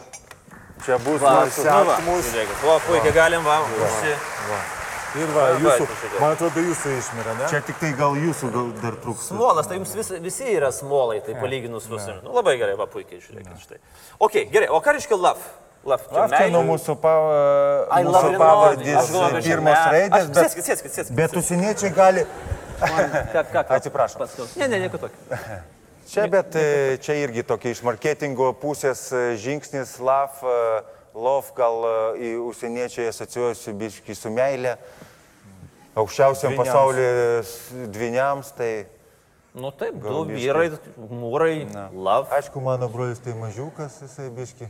[0.80, 4.14] Čia bus Va, mūsų nu va, puikiai galim, va, užsi.
[5.18, 6.18] Ir va, Va, jūsų, pažiūrėk.
[6.22, 7.46] man atrodo, jūsų išmira, ne?
[7.50, 9.24] Čia tik tai gal jūsų gal dar trūks.
[9.32, 12.20] Smolas, tai jums vis, visi yra smolai, tai palyginus su visur.
[12.22, 13.80] Nu, labai gerai, va puikiai žiūrėkit štai.
[14.22, 15.42] Ok, gerai, o ką reiškia love?
[15.82, 16.52] Love, Čia meilė?
[16.54, 17.14] nuo mūsų, pa,
[18.04, 21.14] mūsų love pavardės čia pirmos raidės, bet, Sėskit, sėskit, sėskit.
[21.16, 22.24] bet užsieniečiai gali.
[22.80, 23.64] Ką, ką, ką?
[23.80, 24.20] Atsiprašau.
[24.22, 24.46] Paskau.
[24.60, 25.40] Ne, ne, nieko tokio.
[26.10, 30.54] Čia, bet e, čia irgi tokia iš marketingo pusės e, žingsnis, love,
[31.14, 31.92] love gal e,
[32.28, 34.76] į užsieniečiai asociuojasi biški su meilė.
[35.98, 37.42] Aukščiausiam pasaulyje
[37.90, 38.72] dviniams, tai
[39.50, 40.68] Nu taip, du vyrai,
[41.10, 42.28] mūrai, love.
[42.36, 44.68] aišku, mano brolis tai mažiukas, jisai biški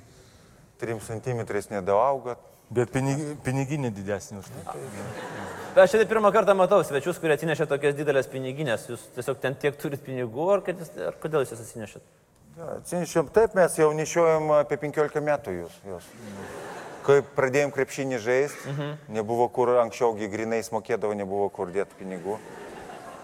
[0.81, 1.43] 3 cm
[1.75, 2.39] nedaauga.
[2.71, 4.79] Bet pinig, piniginė didesnė už tai.
[5.83, 8.85] Aš čia pirmą kartą matau svečius, kurie atsinešė tokias didelės piniginės.
[8.93, 12.05] Jūs tiesiog ten tiek turit pinigų, ar, kad jūs, ar kodėl jūs jas atsinešėt?
[12.59, 15.77] Atsinešėm, taip, mes jau nešiojam apie 15 metų jūs.
[15.87, 16.09] jūs.
[17.07, 18.91] Kai pradėjom krepšinį žaisti, mhm.
[19.17, 22.37] nebuvo kur anksčiaugi grinais mokėdavo, nebuvo kur dėti pinigų.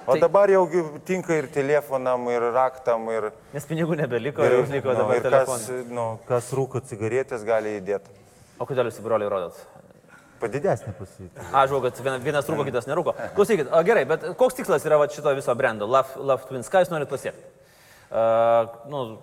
[0.07, 0.63] O Tai- dabar jau
[1.05, 5.23] tinka ir telefonam, ir raktam, ir, Nes pinigų nebeliko, ir jau liko nu, dabar ir
[5.23, 5.91] kas, telefonas.
[5.91, 8.15] nu, kas rūko cigaretės, gali įdėti.
[8.59, 9.59] O kodėl jūs į broliai rodot?
[10.41, 11.43] Padidesnė pasakyti.
[11.51, 13.17] Aš žinau, kad viena- vienas rūko, kitas nerūko.
[13.35, 15.89] Klausykit, gerai, bet koks tikslas yra šito viso brendo?
[15.89, 17.56] Love, Love Twins, ką jūs norit pasiekti?
[18.11, 19.19] Uh, nu,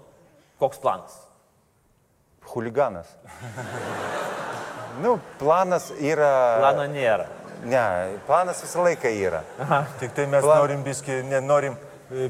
[0.60, 1.15] koks planas?
[2.54, 3.08] Huliganas.
[5.04, 6.34] nu, planas yra.
[6.60, 7.30] Plano nėra.
[7.63, 7.84] Ne,
[8.28, 9.41] planas visą laiką yra.
[10.02, 11.78] Tik tai mes Plan- norim biski, nenorim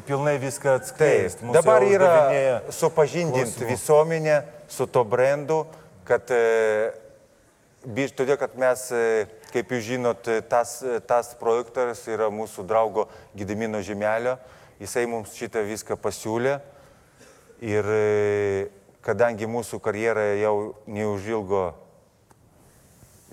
[0.06, 1.50] pilnai viską atskleisti.
[1.54, 5.66] Dabar yra supažindinti visuomenę su to brandu,
[6.06, 6.94] kad, e,
[7.86, 8.86] biš, todėl kad mes,
[9.52, 14.38] kaip jūs žinot, tas, tas projektas yra mūsų draugo Gidimino Žemelio,
[14.82, 16.58] jisai mums šitą viską pasiūlė
[17.64, 17.88] ir
[19.04, 21.66] kadangi mūsų karjera jau neužilgo,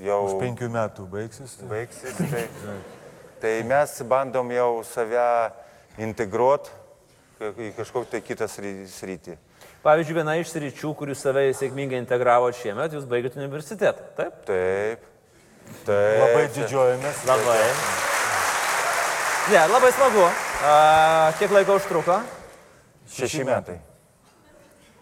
[0.02, 1.56] jau Už penkių metų baigsis.
[1.60, 1.68] Tai.
[1.70, 2.76] baigsis, tai,
[3.42, 5.26] tai mes bandom jau save
[6.00, 6.70] integruoti
[7.40, 9.38] į kažkokią tai kitą sri- sritį.
[9.80, 14.10] Pavyzdžiui, viena iš sričių, kurių save sėkmingai integravo šiemet, jūs baigėte universitetą.
[14.18, 14.42] Taip?
[14.44, 15.06] Taip.
[15.86, 16.20] Taip.
[16.20, 17.24] Labai didžiuojamės.
[17.30, 17.56] Labai.
[19.54, 20.26] Ne, labai smagu.
[20.60, 22.18] A, kiek laiko užtruko?
[23.08, 23.78] Šeši metai.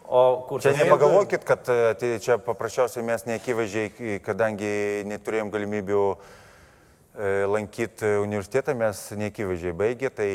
[0.08, 4.70] O kur Čia tas- nepagalvokit, kad e, tai čia paprasčiausiai mes neakivaizdžiai, kadangi
[5.10, 10.30] neturėjom galimybių e, lankyti universitetą, mes neakivaizdžiai baigė, tai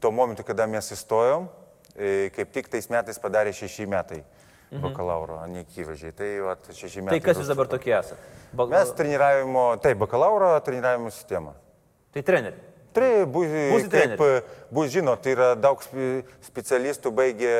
[0.00, 1.50] tuo momentu, kada mes įstojom,
[1.98, 4.22] e, kaip tik tais metais padarė šeši metai
[4.70, 5.58] bakalauro, mhm.
[5.58, 6.14] neakivaizdžiai.
[6.14, 7.18] Tai vat, šeši metai.
[7.18, 8.22] Tai kas jūs dabar tokie esate?
[8.54, 8.70] Ba...
[8.70, 11.58] Mes treniravimo, taip, bakalauro treniravimo sistema.
[12.14, 12.67] Tai treneriai.
[13.00, 14.22] Tai bus, Būsit kaip,
[14.70, 17.54] bus žinot, tai yra daug spe- specialistų baigė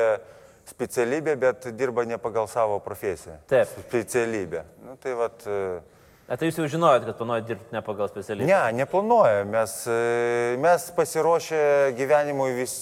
[0.68, 3.38] specialybę, bet dirba ne pagal savo profesiją.
[3.48, 3.68] Taip.
[3.88, 4.64] Specialybę.
[4.84, 5.80] Nu, tai vat, e,
[6.28, 8.44] A, tai jūs jau žinojot, kad planuojat dirbti ne pagal specialybę.
[8.46, 9.44] ne, neplanuoja.
[9.48, 12.74] Mes, e, mes pasiruošę gyvenimui vis,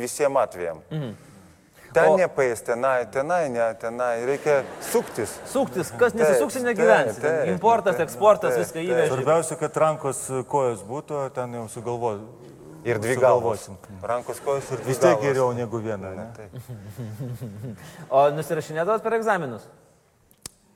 [0.00, 0.80] visiems atvejam.
[0.90, 1.12] Mhm.
[1.94, 4.24] Ten O- nepaės, tenai, tenai, ne, tenai.
[4.26, 5.36] Reikia suktis.
[5.46, 7.20] Suktis, kas negyvensi.
[7.22, 9.12] taip, Importas, taip, eksportas, taip, viską įveži.
[9.12, 12.16] Svarbiausia, kad rankos kojos būtų, ten jau sugalvo.
[12.84, 13.62] Ir dvi galvos.
[13.62, 14.02] sugalvosim.
[14.02, 16.10] Rankos kojos ir dvi Vis tiek geriau negu viena.
[16.18, 16.26] Ne?
[16.36, 16.50] Taip.
[18.10, 19.64] O nusirašinėdavot per egzaminus?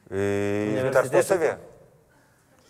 [0.08, 0.88] E?
[0.94, 1.52] Tarpusavė.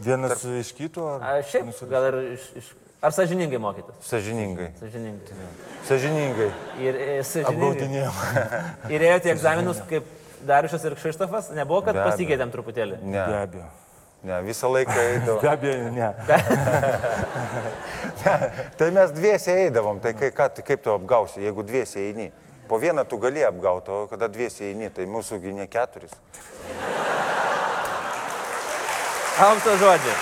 [0.03, 1.05] Vienas iš kito.
[1.07, 1.23] Ar...
[1.39, 2.49] A, šiaip, gal ir iš...
[2.59, 2.73] iš...
[2.99, 3.95] Ar sažiningai mokytas?
[4.03, 4.73] Sažiningai.
[4.81, 5.51] Sažiningai.
[5.87, 6.49] Sažiningai.
[6.83, 8.07] Ir e, sažiningai.
[8.95, 10.09] Ir ėjote į egzaminus kaip
[10.47, 11.51] Dariušas ir Kšištofas?
[11.55, 12.99] Nebuvo, kad pasikeitėm truputėlį?
[13.03, 13.19] Ne.
[13.19, 13.69] Be abejo.
[14.27, 15.39] Ne, visą laiką eidavo.
[15.45, 16.09] Be abejo, ne.
[18.79, 22.33] tai mes dviese eidavom, tai kai, ką, tai kaip tu apgausi, jeigu dviese eini.
[22.69, 26.15] Po vieną tu gali apgauti, o kada dviese eini, tai mūsų gynė keturis.
[29.39, 30.19] Aukso žodžiai.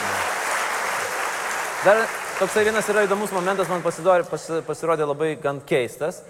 [1.87, 2.05] Dar
[2.41, 6.23] toksai vienas yra įdomus momentas, man pasidarė, pasi, pasirodė labai gan keistas,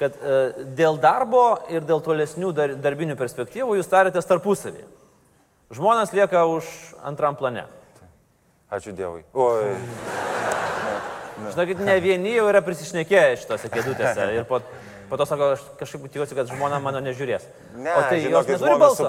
[0.00, 0.40] kad e,
[0.78, 4.84] dėl darbo ir dėl tolesnių dar, darbinių perspektyvų jūs tarėtės tarpusavį.
[5.72, 6.68] Žmonės lieka už
[7.06, 7.64] antram plane.
[8.72, 9.22] Ačiū Dievui.
[9.36, 9.72] Oi,
[11.52, 14.60] Žinokit, ne vieni jau yra prisišnekėję šitose kėdutėse ir po,
[15.10, 17.46] po to sako, aš kažkaip tikiuosi, kad žmona mano nežiūrės.
[17.76, 19.08] ne, o tai jos žinokit, neturi žmonos balso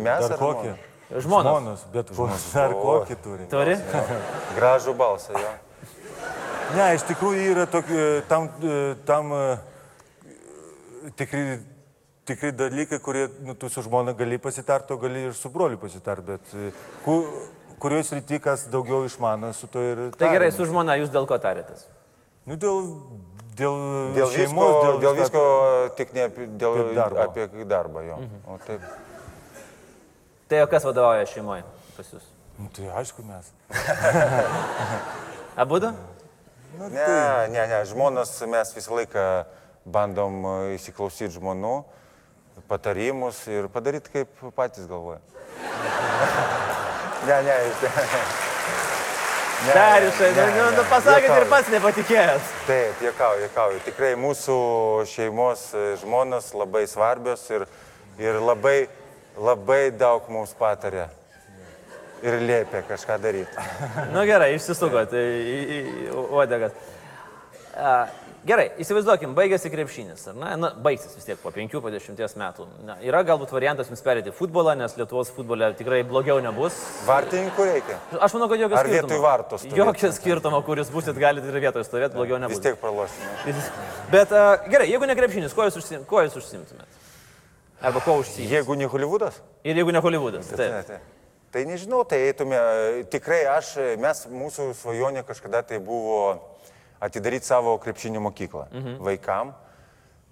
[0.00, 0.72] Mes Dar ar kokį?
[0.72, 0.93] žmona?
[1.10, 1.44] Žmonos.
[1.50, 2.10] Žmonos, bet
[2.54, 2.80] dar O.
[2.80, 3.46] kokį turi.
[3.52, 3.74] Turi?
[4.56, 5.52] Gražų balsą, jo.
[6.74, 9.42] Ne, iš tikrųjų yra tokie, tam, e, tam e,
[11.20, 11.58] tikri,
[12.26, 16.24] tikri dalykai, kurie nu, tu su žmona gali pasitarti, o gali ir su broliu pasitarti,
[16.32, 16.70] bet e,
[17.04, 17.18] ku,
[17.82, 20.02] kurios rytį kas daugiau išmano, su to ir...
[20.18, 21.84] Tai gerai, su žmona jūs dėl ko tarėtės?
[22.48, 22.80] Nu, dėl,
[23.60, 23.76] dėl,
[24.16, 27.24] Dėl visko, šeimos, dėl, dėl viską- visko tik ne apie, dėl, Kaip darbo.
[27.28, 28.18] apie darbą, jo.
[28.24, 28.40] Mhm.
[28.48, 28.88] O taip.
[30.48, 31.64] Tai o kas vadovauja šeimoje
[31.96, 32.24] pas jūs?
[32.58, 33.48] Nu, tai aišku mes.
[35.64, 35.90] Abu du?
[36.78, 36.88] Ne,
[37.50, 39.26] ne, ne, žmonas mes visą laiką
[39.86, 40.40] bandom
[40.74, 41.74] įsiklausyti žmonių,
[42.70, 45.20] patarimus ir padaryti kaip patys galvoja.
[47.28, 47.86] ne, ne, iš
[49.64, 52.48] Ne, Dariušai, ne, nu, nu, ne, nu, pasakėt ir pats nepatikėjęs.
[52.66, 53.78] Taip, juokauju, juokauju.
[53.86, 54.56] Tikrai mūsų
[55.08, 55.62] šeimos
[56.02, 57.64] žmonos labai svarbios ir,
[58.20, 58.90] ir labai,
[59.38, 61.08] labai daug mums patarė.
[62.24, 63.64] Ir liepia kažką daryti.
[64.14, 65.24] Nu gerai, išsisukot į,
[65.76, 66.70] į.
[67.74, 67.94] A,
[68.44, 70.48] Gerai, įsivaizduokim, baigėsi krepšinis, ar ne?
[70.60, 72.66] Na, baigsis vis tiek po 5-10 metų.
[72.84, 76.76] Na, yra galbūt variantas jums perėti futbolą, nes Lietuvos futbole tikrai blogiau nebus.
[77.08, 77.96] Vartininkų reikia.
[78.20, 79.08] Aš manau, kad jokio Ar skirtumo.
[79.08, 79.80] vietoj vartų stovėti?
[79.80, 82.60] Jokio skirtumo, kuris būsit, galite ir vietoje stovėti, blogiau nebus.
[82.60, 83.64] Vis tiek pralošime.
[84.12, 87.03] Bet a, gerai, jeigu ne krepšinis, kuo jūs, užsim, kuo jūs užsimtumėt?
[87.84, 88.52] Arba kuo užsimtumėt?
[88.54, 89.42] Jeigu ne Hollywoodas?
[89.66, 90.48] Ir jeigu ne Hollywoodas.
[90.48, 90.86] Tai, Taip.
[90.88, 90.98] tai.
[91.52, 92.58] tai nežinau, tai eitume,
[93.12, 96.22] tikrai aš, mes, mūsų svajonė kažkada tai buvo
[97.04, 98.96] atidaryti savo krepšinio mokyklą mhm.
[99.04, 99.52] vaikam,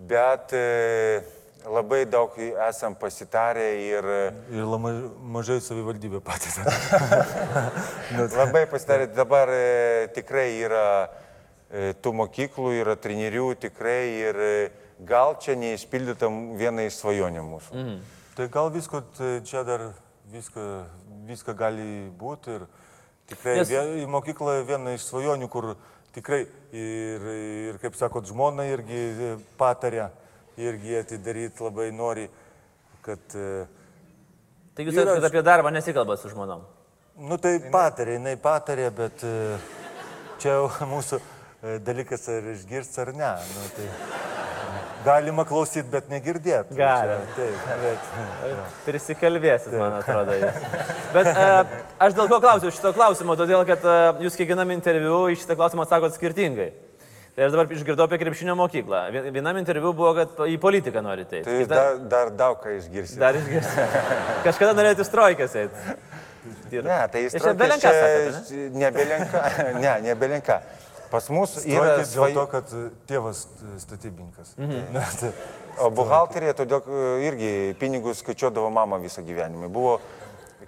[0.09, 1.21] bet e,
[1.69, 4.09] labai daug esam pasitarę ir
[4.53, 4.95] Ir labai
[5.35, 6.57] mažai savivaldybė patys.
[8.41, 10.87] labai pasitarę dabar e, tikrai yra
[11.69, 14.55] e, tų mokyklų, yra trenerių tikrai ir e,
[15.09, 17.75] gal čia neišpildyta viena iš svajonių mūsų.
[17.77, 18.01] Mhm.
[18.37, 19.91] Tai gal visko tai čia dar
[20.33, 20.63] viską,
[21.29, 22.67] viską gali būti ir
[23.29, 23.91] tikrai Nes- Nes...
[24.03, 25.75] į mokyklą viena iš svajonių, kur
[26.17, 27.27] tikrai ir,
[27.69, 30.09] ir kaip sakot, žmona irgi patarė,
[30.57, 32.29] irgi atidaryti labai nori,
[33.05, 33.21] kad,
[34.73, 36.63] Taigi jūs Yra- apie darbą nesikalbat su žmonom.
[37.29, 39.59] nu tai patarė, jinai patarė, bet e,
[40.41, 43.33] čia jau mūsų e, dalykas ar išgirst ar ne.
[43.53, 43.89] Nu, tai
[45.05, 46.77] galima klausyti, bet negirdėti.
[46.79, 47.25] Galim.
[47.37, 48.71] Taip, bet.
[48.87, 50.37] Prisikalbėsit, man atrodo.
[51.15, 51.75] Bet uh,
[52.07, 55.87] aš dėl ko klausiu šito klausimo, todėl kad uh, jūs kiekvienam interviu į šitą klausimą
[55.87, 56.71] atsakot skirtingai.
[57.33, 58.99] Tai aš dabar išgirdau apie krepšinio mokyklą.
[59.15, 61.47] Vien- Vienam interviu buvo, kad į politiką norite eiti.
[61.47, 63.21] Tai jūs dar, dar daug ką išgirsite.
[63.23, 63.87] dar išgirsite.
[64.45, 65.97] Kažkada norėjote į strojkės eiti.
[66.73, 68.91] Ne, tai jis čia belenką sakote, ne?
[69.81, 70.59] Ne, nebelenka.
[71.13, 74.55] Pas mus yra Yra dėl to, kad e, tėvas e, statybininkas.
[74.57, 74.95] Mhm.
[75.21, 75.33] tai,
[75.85, 79.69] O buhalterė, todėl e, irgi pinigus skaičiuodavo mama visą gyvenimą.
[79.73, 79.99] Buvo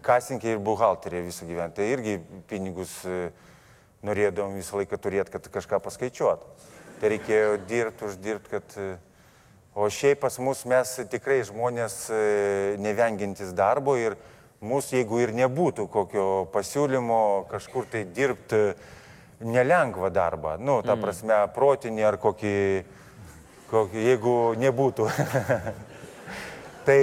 [0.04, 1.72] kasinkė ir buhalterė visą gyvenimą.
[1.78, 2.18] Tai irgi
[2.50, 2.92] pinigus
[4.04, 6.44] norėdavom visą laiką turėti, kad kažką paskaičiuot.
[7.00, 8.78] Tai reikėjo dirbti, uždirbti, kad...
[9.74, 11.96] O šiaip pas mus mes tikrai žmonės
[12.78, 14.14] nevengintis darbo ir
[14.62, 17.16] mūsų, jeigu ir nebūtų kokio pasiūlymo
[17.50, 18.61] kažkur tai dirbti
[19.44, 22.54] nelengvą darbą, nu, ta prasme, protinį ar kokį,
[23.70, 25.09] kokį jeigu nebūtų.
[26.85, 26.96] tai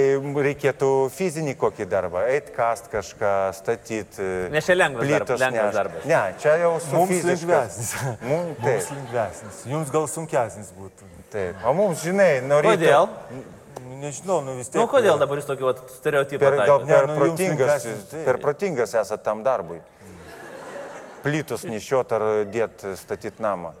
[0.46, 4.26] reikėtų fizinį kokį darbą, eit kast kažką, statyti.
[4.54, 6.04] Nes čia lengvas darbas, lengvas darbas.
[6.08, 7.40] Ne, čia jau su Mums fiziškas.
[7.40, 7.90] lengvesnis.
[8.30, 9.64] Mums, Mums taip, lengvesnis.
[9.72, 11.10] Jums gal sunkesnis būtų.
[11.32, 11.66] taip.
[11.66, 12.78] O mums, žinai, norėtų...
[12.78, 13.10] Kodėl?
[13.32, 13.42] Nu,
[14.02, 14.80] Nežinau, nu vis tiek.
[14.80, 17.84] Nu, kodėl dabar jūs tokį vat, stereotipą Per, gal per, Ne, nu, protingas,
[18.26, 19.78] per protingas esate tam darbui.
[21.22, 23.72] Plytus nešiot ar dėt statyti namą.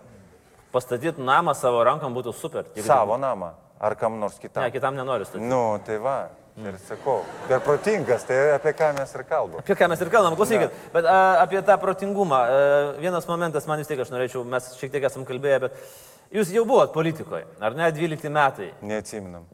[0.72, 2.64] Pastatyti namą savo rankom būtų super.
[2.74, 3.52] Jeigu- Savo namą.
[3.80, 4.62] Ar kam nors kitam.
[4.62, 5.42] Ne, kitam nenoriu statyti.
[5.48, 6.28] Nu, tai va.
[6.56, 9.58] Ir sakau, per protingas, tai apie ką mes ir kalbam.
[9.60, 10.70] Apie ką mes ir kalbam, klausykit.
[10.92, 12.36] Bet a, apie tą protingumą.
[12.36, 15.72] A, vienas momentas, man vis tiek aš norėčiau, mes šiek tiek esam kalbėję, bet
[16.30, 18.68] jūs jau buvot politikoje, ar ne, 12 metai.
[18.82, 19.46] Neatsimnam.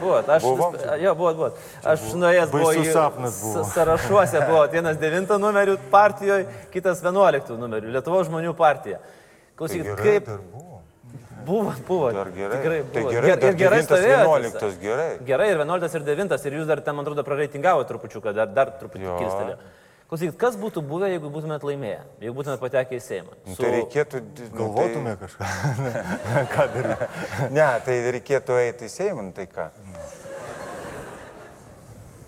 [0.00, 0.42] Buvot, aš.
[0.42, 0.74] Buvom?
[1.00, 1.58] Jo, buvot, buvot.
[1.86, 3.64] Aš nuėjęs buvau į sapnas buvo.
[3.64, 8.98] sa- Sąrašuose buvo vienas 9 numerių partijoje, kitas 11 numerių, Lietuvos žmonių partija.
[9.56, 10.80] Klausykit, Tai kaip buvo.
[11.46, 12.10] buvo, buvo.
[12.12, 12.58] Dar gerai.
[12.58, 13.10] Tikrai Tai buvo.
[13.12, 14.26] gerai, Ger- ir gerai 9, stovėjot.
[14.26, 15.18] 11, gerai.
[15.24, 18.66] Gerai, ir 11 ir 9, ir jūs dar ten, man atrodo, prareitingavo trupučiuką, dar, dar
[18.80, 19.56] truputį Jo.
[20.14, 23.32] Klausykit, kas būtų buvę, jeigu būtumėt laimėję, jeigu būtumėt patekę į Seimą?
[23.48, 24.20] Nu, Tai reikėtų...
[24.22, 25.48] nu, Galvotume kažką.
[26.52, 27.08] ką daryti?
[27.08, 29.64] Tai, ne, tai reikėtų eiti į Seimą, nu, tai ką.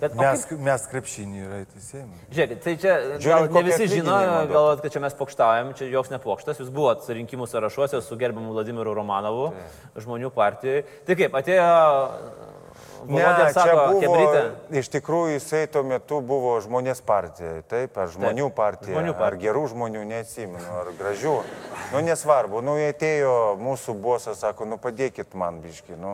[0.00, 2.18] Bet, Mes, kaip- mes krepšinį yra teisėjami.
[2.34, 4.16] Žiūrėkit, tai čia gal Žiūrint, ne visi žino,
[4.50, 8.98] galvot, kad čia mes pokštaujam, čia joks nepokštas, jūs buvot rinkimų sąrašuose su gerbiamu Vladimiru
[8.98, 9.52] Romanovu,
[9.94, 10.84] žmonių partijoje.
[11.06, 11.70] Tai kaip, atėjo...
[13.06, 14.40] Volodė sako, buvo, Hebrytė.
[14.80, 19.42] iš tikrųjų jisai tuo metu buvo žmonės partija, taip, ar žmonių partija, žmonių ar partija.
[19.46, 21.36] gerų žmonių, neatsimenu, ar gražių.
[21.92, 26.12] Nu, nesvarbu, nu, atėjo mūsų bosas, sako, nu, padėkit man, biški, nu,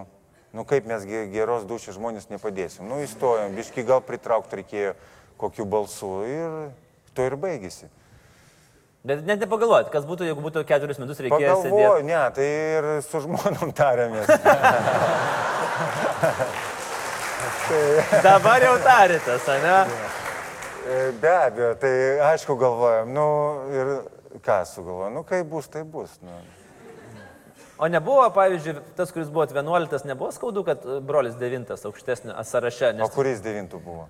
[0.53, 2.85] nu, kaip mes ge- geros dušės žmonės nepadėsim.
[2.85, 4.93] Nu, įstojom, biški gal pritraukti reikėjo
[5.41, 6.51] kokių balsų ir
[7.17, 7.87] to ir baigėsi.
[9.03, 12.05] Bet net nepagalvojat, kas būtų, jeigu būtų keturis metus reikėjęs sėdėti.
[12.07, 12.47] Ne, tai
[12.79, 14.31] ir su žmonom tarėmės.
[18.27, 19.77] Dabar jau tarėtės, ne?
[20.83, 21.93] E, Be abejo, tai
[22.33, 23.27] aišku galvojam, nu
[23.75, 23.93] ir
[24.45, 26.17] ką sugalvojam, nu kaip bus, tai bus.
[26.23, 26.35] Nu.
[27.83, 32.99] O nebuvo, pavyzdžiui, tas, kuris buvo 11, nebuvo skaudu, kad brolis 9 aukštesnė sąraše, O
[33.01, 34.09] nes kuris devintų buvo?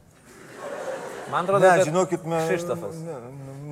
[1.33, 2.49] man atrodo, Ne, kad žinokit, mes.
[2.51, 2.99] Kšištofas.
[3.07, 3.15] Ne,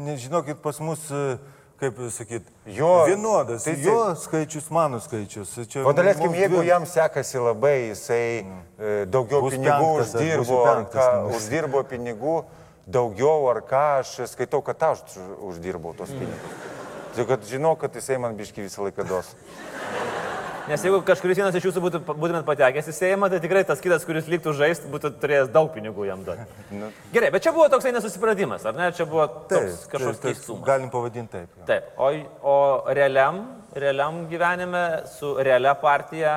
[0.07, 1.37] ne, žinokit, pas mus, e,
[1.81, 3.65] kaip sakyt, Jo, vienodas.
[3.65, 5.55] tai- jo skaičius, mano skaičius.
[5.69, 8.45] Čia O daleiskim, mums jeigu dvi- jam sekasi labai, jisai
[8.79, 11.37] e, daugiau Bus pinigų penktas, uždirbo, penktas, ką, nu.
[11.37, 12.45] uždirbo pinigų
[12.87, 14.99] daugiau ar ką, aš skaitau, kad aš
[15.41, 16.55] uždirbau tos pinigus.
[17.17, 19.35] Tai kad žinau, kad jisai man biški visą laiką dos.
[20.71, 24.05] Nes jeigu kažkuris vienas iš jūsų būtų, būtumėt patekęs į Seimą, tai tikrai tas kitas,
[24.07, 26.47] kuris liktų žaisti, būtų turėjęs daug pinigų jam duoti.
[26.81, 26.93] Nu.
[27.11, 28.87] Gerai, bet čia buvo toksai nesusipratimas, ar ne?
[28.95, 30.63] Čia buvo toks kažkoks taip, taip, keistumas.
[30.69, 31.51] Galim pavadinti taip.
[31.59, 31.67] jo.
[31.67, 32.13] Taip, o,
[32.47, 32.55] o
[32.95, 33.43] realiam,
[33.75, 34.85] realiam gyvenime
[35.19, 36.37] su realia partija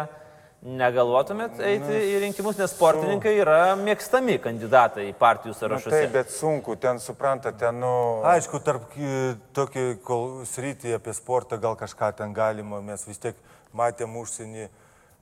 [0.63, 5.95] negalvotumėt eiti į rinkimus, nes sportininkai yra mėgstami kandidatai į partijų Na, sąrašuose.
[5.97, 7.91] taip, bet sunku, ten supranta, ten, nu...
[8.33, 13.35] Aišku, tarp ki- tokį kol sritį apie sportą gal kažką ten galima, mes vis tiek
[13.77, 14.69] matėm užsienį,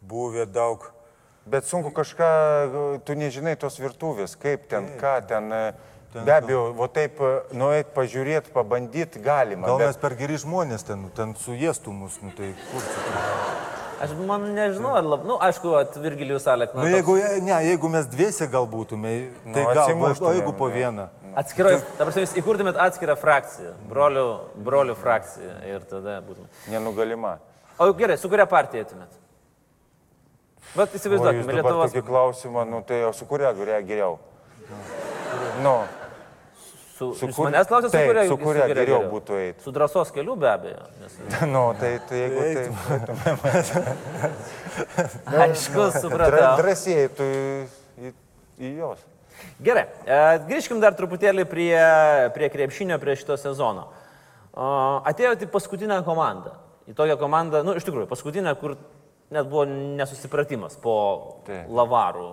[0.01, 0.89] buvę daug.
[1.45, 2.27] Bet sunku kažką,
[3.05, 5.49] tu nežinai tos virtuvės, kaip ten, ką ten.
[5.51, 7.21] e, Be abejo, o taip
[7.55, 9.69] nueit pažiūrėti, pabandyti galima.
[9.69, 9.93] Gal bet...
[9.93, 13.21] mes per geri žmonės ten, ten suėstų mus, nu tai kur čia.
[14.01, 15.23] Aš man nežinau, ar lab...
[15.29, 16.73] nu, aišku, at Virgilijus Alek.
[16.75, 19.13] Nu, jeigu, ne, jeigu mes dviese gal būtume,
[19.45, 21.07] tai Nu, gal, o jeigu po vieną.
[21.37, 24.25] Atskirai, ta prasme, jūs įkurtumėt atskirą frakciją, brolių,
[24.65, 26.65] brolių frakciją ir tada būtumėt.
[26.73, 27.37] Nenugalima.
[27.79, 29.17] O gerai, su kuria partija eitumėt?
[30.75, 31.91] Bet įsivaizduokime, Lietuvos.
[31.91, 34.19] tokį klausimą, nu tai o su kuria geriau?
[35.63, 35.81] Nu,
[37.01, 39.63] Su, su kur- manęs klausėte, su kuria, su kuria geriau būtų eit?
[39.65, 40.83] Su drąsos keliu be abejo.
[41.01, 41.15] Nes...
[41.53, 42.65] nu tai, tai jeigu tai...
[45.47, 46.51] Aišku, supratau.
[46.61, 47.31] Drąsiai, tu į,
[47.97, 48.13] į,
[48.61, 49.01] į jos.
[49.65, 51.73] Gerai, e, grįžkim dar truputėlį prie,
[52.37, 53.87] prie krepšinio, prie šito sezono.
[54.53, 56.53] Atėjote į paskutinę komandą.
[56.89, 58.75] Į tokią komandą, nu iš tikrųjų, paskutinę, kur
[59.31, 60.95] net buvo nesusipratimas po
[61.47, 61.69] Taip.
[61.71, 62.27] lavarų.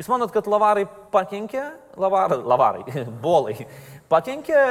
[0.00, 1.64] Jūs manot, kad lavarai pakenkė,
[2.00, 3.56] lavarai, lavarai bolai,
[4.10, 4.62] pakenkė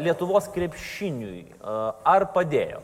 [0.00, 2.80] Lietuvos krepšiniui ar padėjo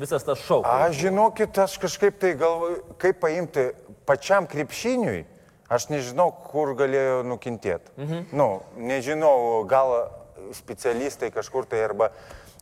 [0.00, 0.62] visas tas šau?
[0.64, 3.66] Aš žinokit, aš kažkaip tai galvoju, kaip paimti
[4.08, 5.24] pačiam krepšiniui,
[5.70, 7.92] aš nežinau, kur galėjo nukentėti.
[7.98, 8.30] Mhm.
[8.36, 8.48] Nu,
[8.80, 10.10] nežinau, gal
[10.56, 12.10] specialistai kažkur tai arba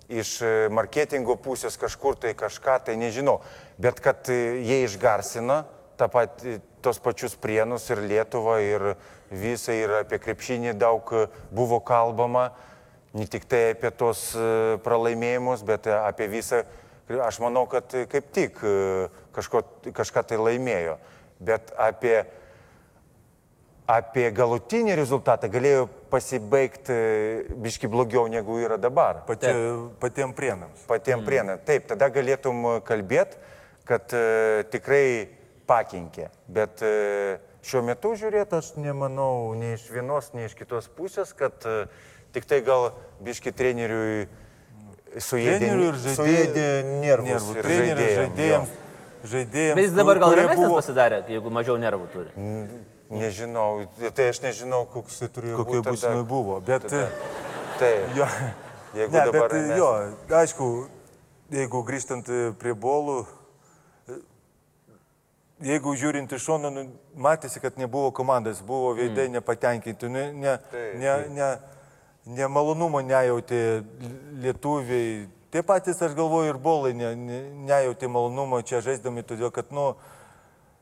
[0.09, 3.38] iš e, marketingo pusės kažkur tai kažką tai nežinau.
[3.79, 5.62] Bet kad e, jie išgarsina
[5.99, 8.88] tą patį, tos pačius prienus ir Lietuvą ir
[9.31, 12.51] visą ir apie krepšinį daug e, buvo kalbama.
[13.16, 16.64] Ne tik tai apie tos e, pralaimėjimus, bet e, apie visą
[17.09, 19.62] Aš manau, kad kaip tik e, kažko,
[19.97, 20.99] kažką tai laimėjo,
[21.40, 22.18] bet apie,
[23.88, 26.97] apie galutinį rezultatą galėjo pasibaigti
[27.62, 29.23] biški blogiau negu yra dabar.
[29.29, 29.53] Pati,
[30.01, 30.87] patiem prienams.
[30.88, 31.27] Patiem mm.
[31.29, 31.61] prienam.
[31.68, 33.38] Taip, tada galėtum kalbėti,
[33.88, 35.05] kad e, tikrai
[35.68, 36.29] pakinkė.
[36.49, 41.64] Bet e, šiuo metu žiūrėt, aš nemanau nei iš vienos, nei iš kitos pusės, kad
[41.68, 41.87] e,
[42.37, 42.90] tik tai gal
[43.25, 44.27] biški treneriui
[46.16, 46.68] suėdė,
[47.01, 47.33] nervus.
[47.33, 47.57] nervų.
[47.57, 47.73] ir
[48.21, 48.77] žaidėjams.
[48.77, 48.85] jo.
[49.33, 52.31] žaidėjams Bet jis dabar gal ramesnis buvo- pasidarė, jeigu mažiau nervų turi.
[53.09, 55.92] Nežinau, tai aš nežinau, koks jis turėjo Kokia būti.
[55.94, 56.59] būsimai buvo.
[56.61, 56.85] Bet,
[57.79, 58.27] Taip, jo,
[58.99, 59.49] jeigu ne, dabar...
[59.49, 59.90] bet mes- jo,
[60.40, 60.66] aišku,
[61.57, 63.23] jeigu grįžtant e, prie bolų,
[65.64, 66.85] jeigu žiūrint iš šono, nu,
[67.16, 69.38] matėsi, kad nebuvo komandas, buvo veidai mm.
[69.38, 71.49] nepatenkinti, ne, ne, Taip, ne, ne,
[72.38, 73.62] nemalonumo nejauti
[74.44, 75.27] lietuviai.
[75.49, 77.40] Tie patys, aš galvoju, ir bolai ne, ne,
[77.71, 79.94] nejauti malonumo čia žaisdami, todėl kad, nu,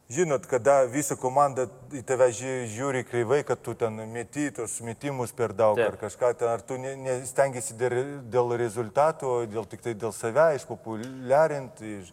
[0.08, 5.32] Žinot, kada visa komanda į tave ži- žiūri kreivai, kad tu ten meti tos metimus
[5.34, 5.88] per daug Taip.
[5.88, 7.96] ar kažką ten, ar tu ne- nestengiasi dėl,
[8.30, 11.98] dėl rezultato, o dėl tik tai dėl save išpopuliarinti.
[12.02, 12.12] Iš,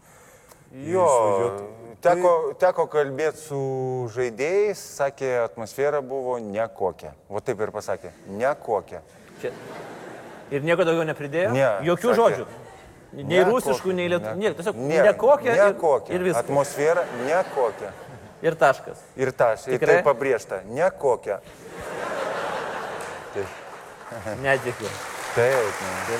[0.74, 2.01] Jo, išvažiuot.
[2.01, 7.11] teko, teko kalbėti su žaidėjais, sakė, atmosfera buvo nekokia.
[7.30, 9.03] O taip ir pasakė, nekokia.
[9.39, 9.51] Čia...
[10.49, 11.51] Ir nieko daugiau nepridėjo?
[11.53, 12.45] Ne, Jokių sakė- žodžių.
[13.14, 14.36] Nei rusiškų, nei lietuvių.
[14.41, 16.14] Ne, tiesiog Ne- nekokia ir, nekokia.
[16.16, 16.43] ir viskas.
[16.43, 17.91] Atmosfera nekokia.
[18.43, 18.97] Ir taškas.
[19.16, 21.39] Ir tas, ir tai pabrėžta, nekokia.
[24.41, 24.89] Netikiu.
[25.36, 26.18] Taip, ne.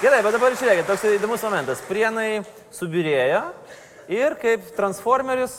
[0.00, 1.80] Gerai, bet dabar žiūrėkit, toks įdomus momentas.
[1.88, 2.42] Prienai
[2.72, 3.42] subirėjo
[4.08, 5.54] ir kaip transformeris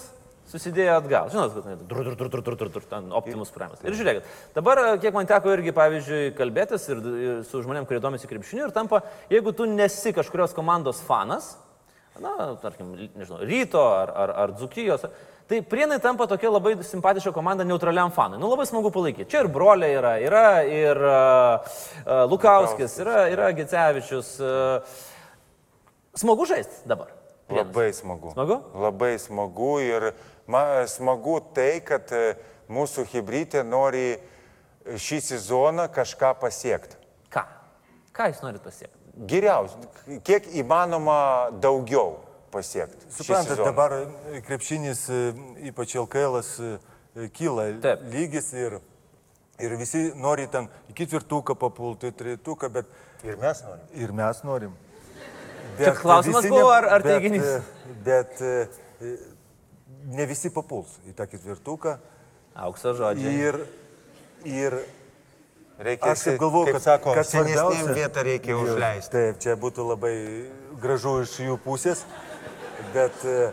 [0.52, 1.32] susidėjo atgal.
[1.32, 3.82] Žinot, kad dur, dur, dur, dur, dur, dur, dur, ten Optimus Prime'as.
[3.88, 8.30] Ir žiūrėkit, dabar, kiek man teko irgi, pavyzdžiui, kalbėtis ir, ir su žmonėm, kurie domisi
[8.30, 11.54] krepšiniu ir tampa, jeigu tu nesi kažkurios komandos fanas,
[12.22, 15.08] na, tarkim, nežinau, ryto ar, ar, ar dzukijos,
[15.52, 18.38] Tai prienai tampa tokia labai simpatiška komanda neutraliam fanui.
[18.40, 19.28] Nu labai smagu palaikyti.
[19.34, 21.74] Čia ir broliai yra, yra ir uh,
[22.06, 24.30] uh, Lukauskis, yra, yra Gecevičius.
[24.40, 24.80] Uh,
[26.16, 27.12] smagu žaisti dabar.
[27.52, 27.68] Prienuose.
[27.68, 28.32] Labai smagu.
[28.32, 28.58] Smagu?
[28.80, 30.08] Labai smagu ir
[30.48, 32.36] man smagu tai, kad e,
[32.72, 34.18] mūsų hybridė nori
[34.98, 36.96] šį sezoną kažką pasiekti.
[37.32, 37.44] Ką?
[38.16, 38.98] Ką jūs norite pasiekti?
[39.28, 39.78] Geriausia,
[40.26, 42.18] kiek įmanoma daugiau
[42.52, 43.06] pasiekti.
[43.12, 43.66] šį Suprantat, sezoną.
[43.70, 43.98] dabar
[44.34, 45.20] e, krepšinis, e,
[45.72, 48.06] ypač LKL, e, kyla Taip.
[48.14, 48.80] lygis ir,
[49.60, 52.88] ir visi nori ten į ketvirtuką papulti, į trejetuką, bet
[53.24, 53.86] Ir mes norime.
[54.02, 54.72] ir mes norim.
[55.78, 57.46] Čia klausimas buvo, ar- ar bet, teiginys?
[58.04, 59.12] Bet, bet e,
[60.06, 61.98] ne visi papuls į tą ketvirtuką.
[62.66, 63.36] Aukso žodžiai.
[63.48, 63.60] Ir,
[64.46, 64.80] ir
[65.82, 69.12] Reikia, aš taip galvoju, kad, sako, kad svarbiausia- vietą reikia užleisti.
[69.16, 70.14] Taip, čia būtų labai
[70.82, 72.04] gražu iš jų pusės,
[72.94, 73.52] bet e,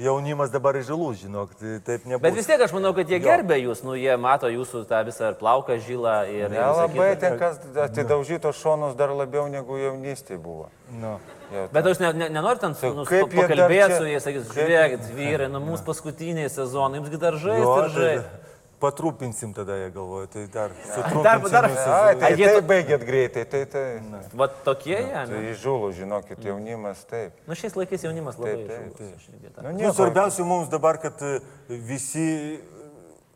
[0.00, 2.22] jaunimas dabar žilų, žinok, tai taip nebus.
[2.24, 5.30] Bet vis tiek aš manau, kad jie gerbė jūs, nu jie mato jūsų tą visą
[5.32, 6.48] ir plauką žylą ir...
[6.54, 10.70] Nelabai ten kas atidaužytos šonus dar labiau negu jaunystėje buvo.
[10.90, 11.18] Nu.
[11.50, 15.48] Jau Bet aš ne, ne, nenoriu ten Tai nu, pakalbėti su jais, sakys, žiūrėkit, vyrai,
[15.50, 18.39] nu mūsų paskutiniai sezonai, jums dar žaisti ir žaisti.
[18.80, 21.50] Tai Patrūpinsim tada, jie galvoja, tai dar Dar- sutrūpinsim.
[21.52, 21.86] dar- visus.
[21.86, 23.84] Ai, tai, jie tai to- baigėt greitai, tai tai.
[24.32, 25.12] Va tokie jie.
[25.12, 25.54] Tai ne?
[25.54, 27.32] žulų, žinokit, jaunimas taip.
[27.46, 31.20] Nu šiais laikais jaunimas labai Taip, taip, irgi tą- Nu, Nu, svarbiausia mums dabar, kad
[31.22, 32.60] e, visi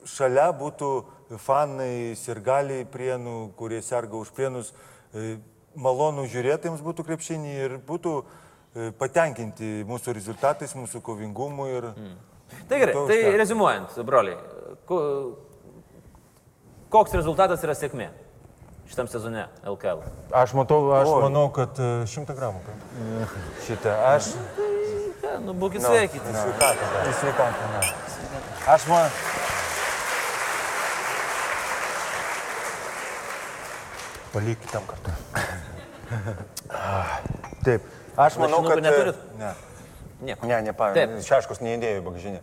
[0.05, 1.05] šalia būtų
[1.41, 4.73] fanai, sirgaliai prienų, kurie serga už prienus,
[5.15, 5.37] e,
[5.77, 8.25] malonu žiūrėti jiems būtų krepšinį ir būtų
[8.77, 11.93] e, patenkinti mūsų rezultatais, mūsų kovingumu ir...
[12.69, 14.37] Tai gerai, tai rezumuojant, broliai,
[16.95, 18.11] koks rezultatas yra sėkmė
[18.91, 20.03] šitam sezone LKL?
[20.35, 21.23] Aš, matau, aš Oi.
[21.27, 22.61] manau, kad e, šimtą gramų.
[23.67, 24.35] Šitą, aš.
[25.25, 26.21] Ja, nu būkit sveikit.
[26.21, 27.81] Į sveikatą, na.
[28.75, 29.09] Aš man.
[34.35, 35.15] Palikit tam kartu.
[37.65, 37.87] Taip.
[38.17, 38.79] Aš manau, kad...
[38.79, 39.25] e, neturit?
[39.39, 39.55] Ne.
[40.25, 40.47] Nieko.
[40.49, 41.25] Ne, nepavyzdžiui.
[41.27, 42.41] Šeškus neįdėjau į bagažinę.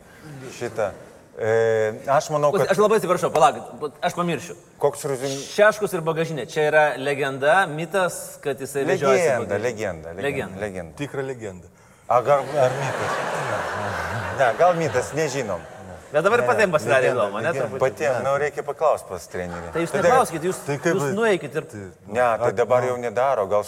[0.58, 0.92] Šitą.
[1.40, 2.68] E, aš manau, kad...
[2.74, 3.64] Aš labai atsiprašau, palaukit,
[4.04, 4.56] aš pamiršiu.
[4.82, 5.46] Koks rezumas.
[5.56, 6.44] Šeškus ir bagažinė.
[6.52, 10.16] Čia yra legenda, mitas, kad jisai Legenda, legenda, legenda.
[10.22, 10.60] Legenda.
[10.62, 10.96] legenda.
[11.00, 11.72] Tikra legenda.
[12.12, 13.14] A gal ar mitas?
[14.42, 15.64] Ne, gal mitas, nežinom.
[16.12, 17.52] Bet dabar patiems pasidarė įdomu, ne?
[17.80, 19.70] Patiems, nu, reikia paklausti pas trenerį.
[19.72, 21.68] Tai jūs Tada- neklauskit, jūs, tai kaip- jūs nueikit ir...
[22.12, 23.64] Ne, tai dabar jau nedaro, gal,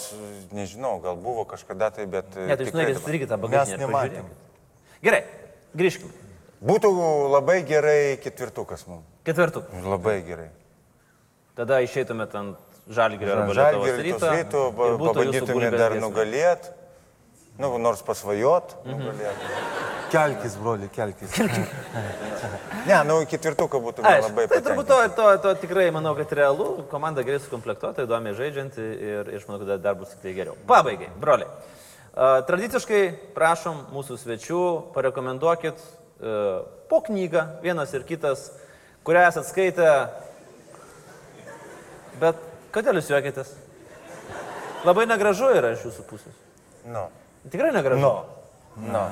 [0.52, 2.28] nežinau, gal buvo kažkada tai, bet...
[2.36, 3.80] Ne, tai jūs nueikit, sudarykit tą Mes bagažinę.
[3.80, 4.28] ir nematėm.
[5.08, 5.22] Gerai,
[5.72, 6.12] grįžkime.
[6.64, 6.90] Būtų
[7.34, 9.08] labai gerai ketvirtukas mums.
[9.28, 9.66] Ketvirtų.
[9.84, 10.48] Labai gerai.
[11.58, 14.64] Tada išeitumėt ant žalgirio arba tos ryto.
[15.02, 16.72] būtų gulbės dar nugalėti.
[17.60, 18.78] Nu, nors pasvajot.
[18.86, 19.00] Mhm.
[19.00, 19.44] nugalėt.
[20.14, 21.36] Kelkis, broli, kelkis.
[22.84, 26.84] Ne, nu, ketvirtuką būtume Aš, labai tai turbūt to, to, to tikrai manau, kad realu,
[26.92, 30.58] komanda gerai sukomplektuota, įdomiai žaidžianti ir, ir aš manau, kad dar bus tik tai geriau.
[30.68, 31.48] Pabaigai, broliai.
[32.12, 33.00] Uh, tradiciškai
[33.38, 34.60] prašom mūsų svečių,
[34.98, 35.80] parekomenduokit
[36.90, 38.52] po knygą, vienas ir kitas,
[39.08, 39.90] kurią esat skaitę.
[42.22, 42.40] Bet
[42.76, 43.56] kodėl jūs juokitės?
[44.84, 46.36] Labai negražu yra iš jūsų pusės.
[46.86, 47.08] Nu,
[47.52, 48.04] Tikrai negražu.
[48.04, 49.04] nu, nu.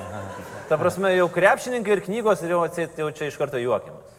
[0.68, 4.12] Ta prasme, jau krepšininkai ir knygos ir jau, atseit, jau čia iš karto juokiamas.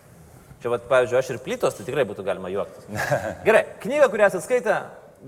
[0.64, 2.88] Čia, vat, pavyzdžiui, aš ir plytos, tai tikrai būtų galima juoktis.
[3.48, 4.78] Gerai, knyga, kurią esate skaitę,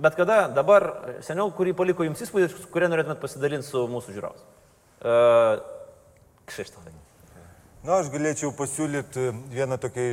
[0.01, 0.87] bet kada, dabar,
[1.25, 4.45] seniau, kurį paliko jums įspūdį, kurią norėtumėt pasidalinti su mūsų žiūrovais.
[5.05, 5.59] Uh,
[6.49, 7.04] Kšištofai.
[7.85, 10.03] Na, Nu, aš galėčiau pasiūlyti vieną tokią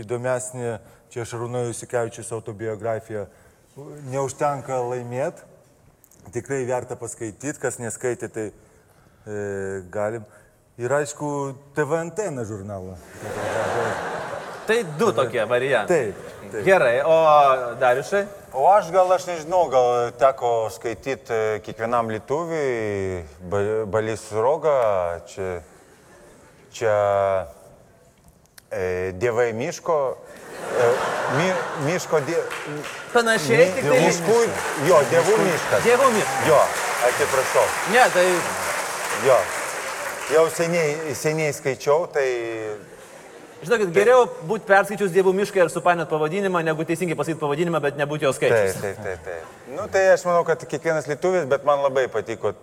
[0.00, 0.68] įdomesnį,
[1.12, 3.26] čia Šarūno Jusikevičius autobiografiją.
[4.08, 5.44] Neužtenka laimėti,
[6.32, 9.42] tikrai verta paskaityti, kas neskaitė, tai e,
[9.92, 10.24] galim.
[10.80, 11.28] Ir aišku,
[11.76, 12.96] TVNT na žurnalą.
[14.64, 15.98] Tai du tokie variantai.
[16.14, 16.64] Taip, taip.
[16.64, 17.18] Gerai, o
[17.82, 18.22] Dariušai?
[18.56, 25.58] O aš gal, aš nežinau, gal teko skaityti kiekvienam lietuviui, Ba- Balys Roga, čia,
[26.72, 26.96] čia
[28.70, 29.96] e, Dievai miško,
[30.80, 30.90] e,
[31.38, 31.48] mi,
[31.88, 32.38] miško, die,
[33.14, 34.02] Panašiai, tik tai...
[34.06, 34.36] miškų,
[34.88, 35.82] jo, dievų miškas.
[35.86, 36.46] Dievų miškas.
[36.50, 36.60] Jo,
[37.08, 38.28] atsiprašau, Ne, tai
[39.26, 39.40] jo.
[40.30, 42.28] Jau seniai, seniai skaičiau, tai
[43.60, 48.24] Žinokit, geriau būti perskaičius Dievų mišką ir supainiot pavadinimą, negu teisingai pasakyti pavadinimą, bet nebūti
[48.24, 48.78] jo Taip, skaičius.
[48.80, 49.26] taip, taip.
[49.26, 49.58] taip.
[49.74, 52.54] Nu, tai aš manau, kad kiekvienas lietuvis, bet man labai patiko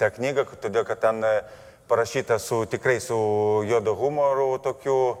[0.00, 1.34] ta knyga, todėl kad ten e,
[1.88, 3.16] parašyta su tikrai su
[3.68, 5.16] juodo humoru tokiu,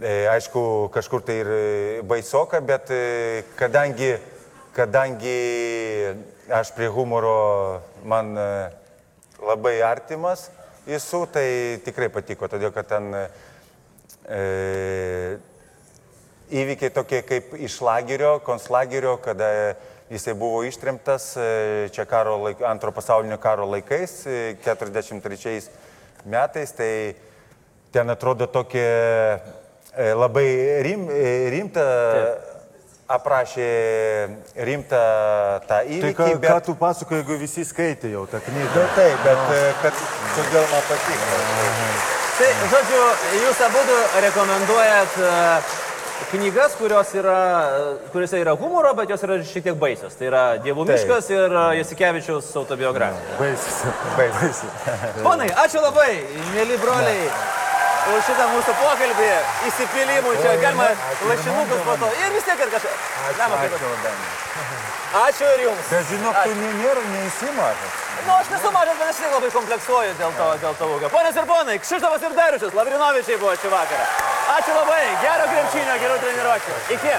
[0.00, 4.16] e, aišku, kažkur tai ir e, baisoka, bet e, kadangi,
[4.76, 5.38] kadangi
[6.50, 8.50] aš prie humoro man e,
[9.42, 10.50] labai artimas,
[10.86, 11.48] Įsų tai
[11.82, 13.22] tikrai patiko, todėl kad ten e,
[16.54, 19.48] įvykiai tokie kaip iš lagerio, konslagerio, kada
[20.10, 25.70] jisai buvo ištrimtas e, čia karo laik, antro pasaulinio karo laikais, e, 43
[26.24, 27.14] metais, tai
[27.92, 30.48] ten atrodo tokie e, labai
[30.86, 31.84] rim, e, rimta,
[33.06, 33.66] aprašė
[34.66, 35.00] rimtą
[35.68, 36.14] tą Tai įvykį.
[36.18, 38.72] ką, bet- ką tu pasakoji, jeigu visi skaitė jau tą knygą?
[38.74, 40.00] Nu, taip, bet e, kad
[40.34, 41.38] kodėl man patiko.
[42.36, 43.02] Tai, žodžiu,
[43.46, 43.84] jūs abu
[44.26, 45.30] rekomenduojat e,
[46.30, 47.38] knygas, kurios yra,
[48.12, 50.16] kuriuose yra humoro, bet jos yra šiek tiek baisios.
[50.18, 53.36] Tai yra Dievų miškas ir e, Jasikevičiaus autobiografija.
[53.40, 53.82] Baisis.
[54.16, 54.62] Baisus.
[55.22, 56.10] Ponai, ačiū labai,
[56.54, 57.28] mėly broliai,
[58.14, 59.28] už šitą mūsų pokalbį,
[59.68, 60.88] įsipilimų čia, galima
[61.30, 62.10] lašinukus po to.
[62.22, 62.92] Ir vis tiek ir kažką.
[63.30, 64.14] Ačiū labai.
[65.26, 65.90] Ačiū ir jums.
[65.90, 68.02] Bet žinok, tu nė- nėra neįsimažas.
[68.26, 71.10] Nu, aš nesu mažas, bet aš tik labai kompleksuoju dėl to, dėl to ūgio.
[71.14, 74.06] Ponės ir ponai, Kšištofas ir Dariušas, Lavrinovičiai buvo šį vakarą.
[74.56, 76.78] Ačiū labai, gero krepšinio, gerų treniruočių.
[76.98, 77.14] Iki.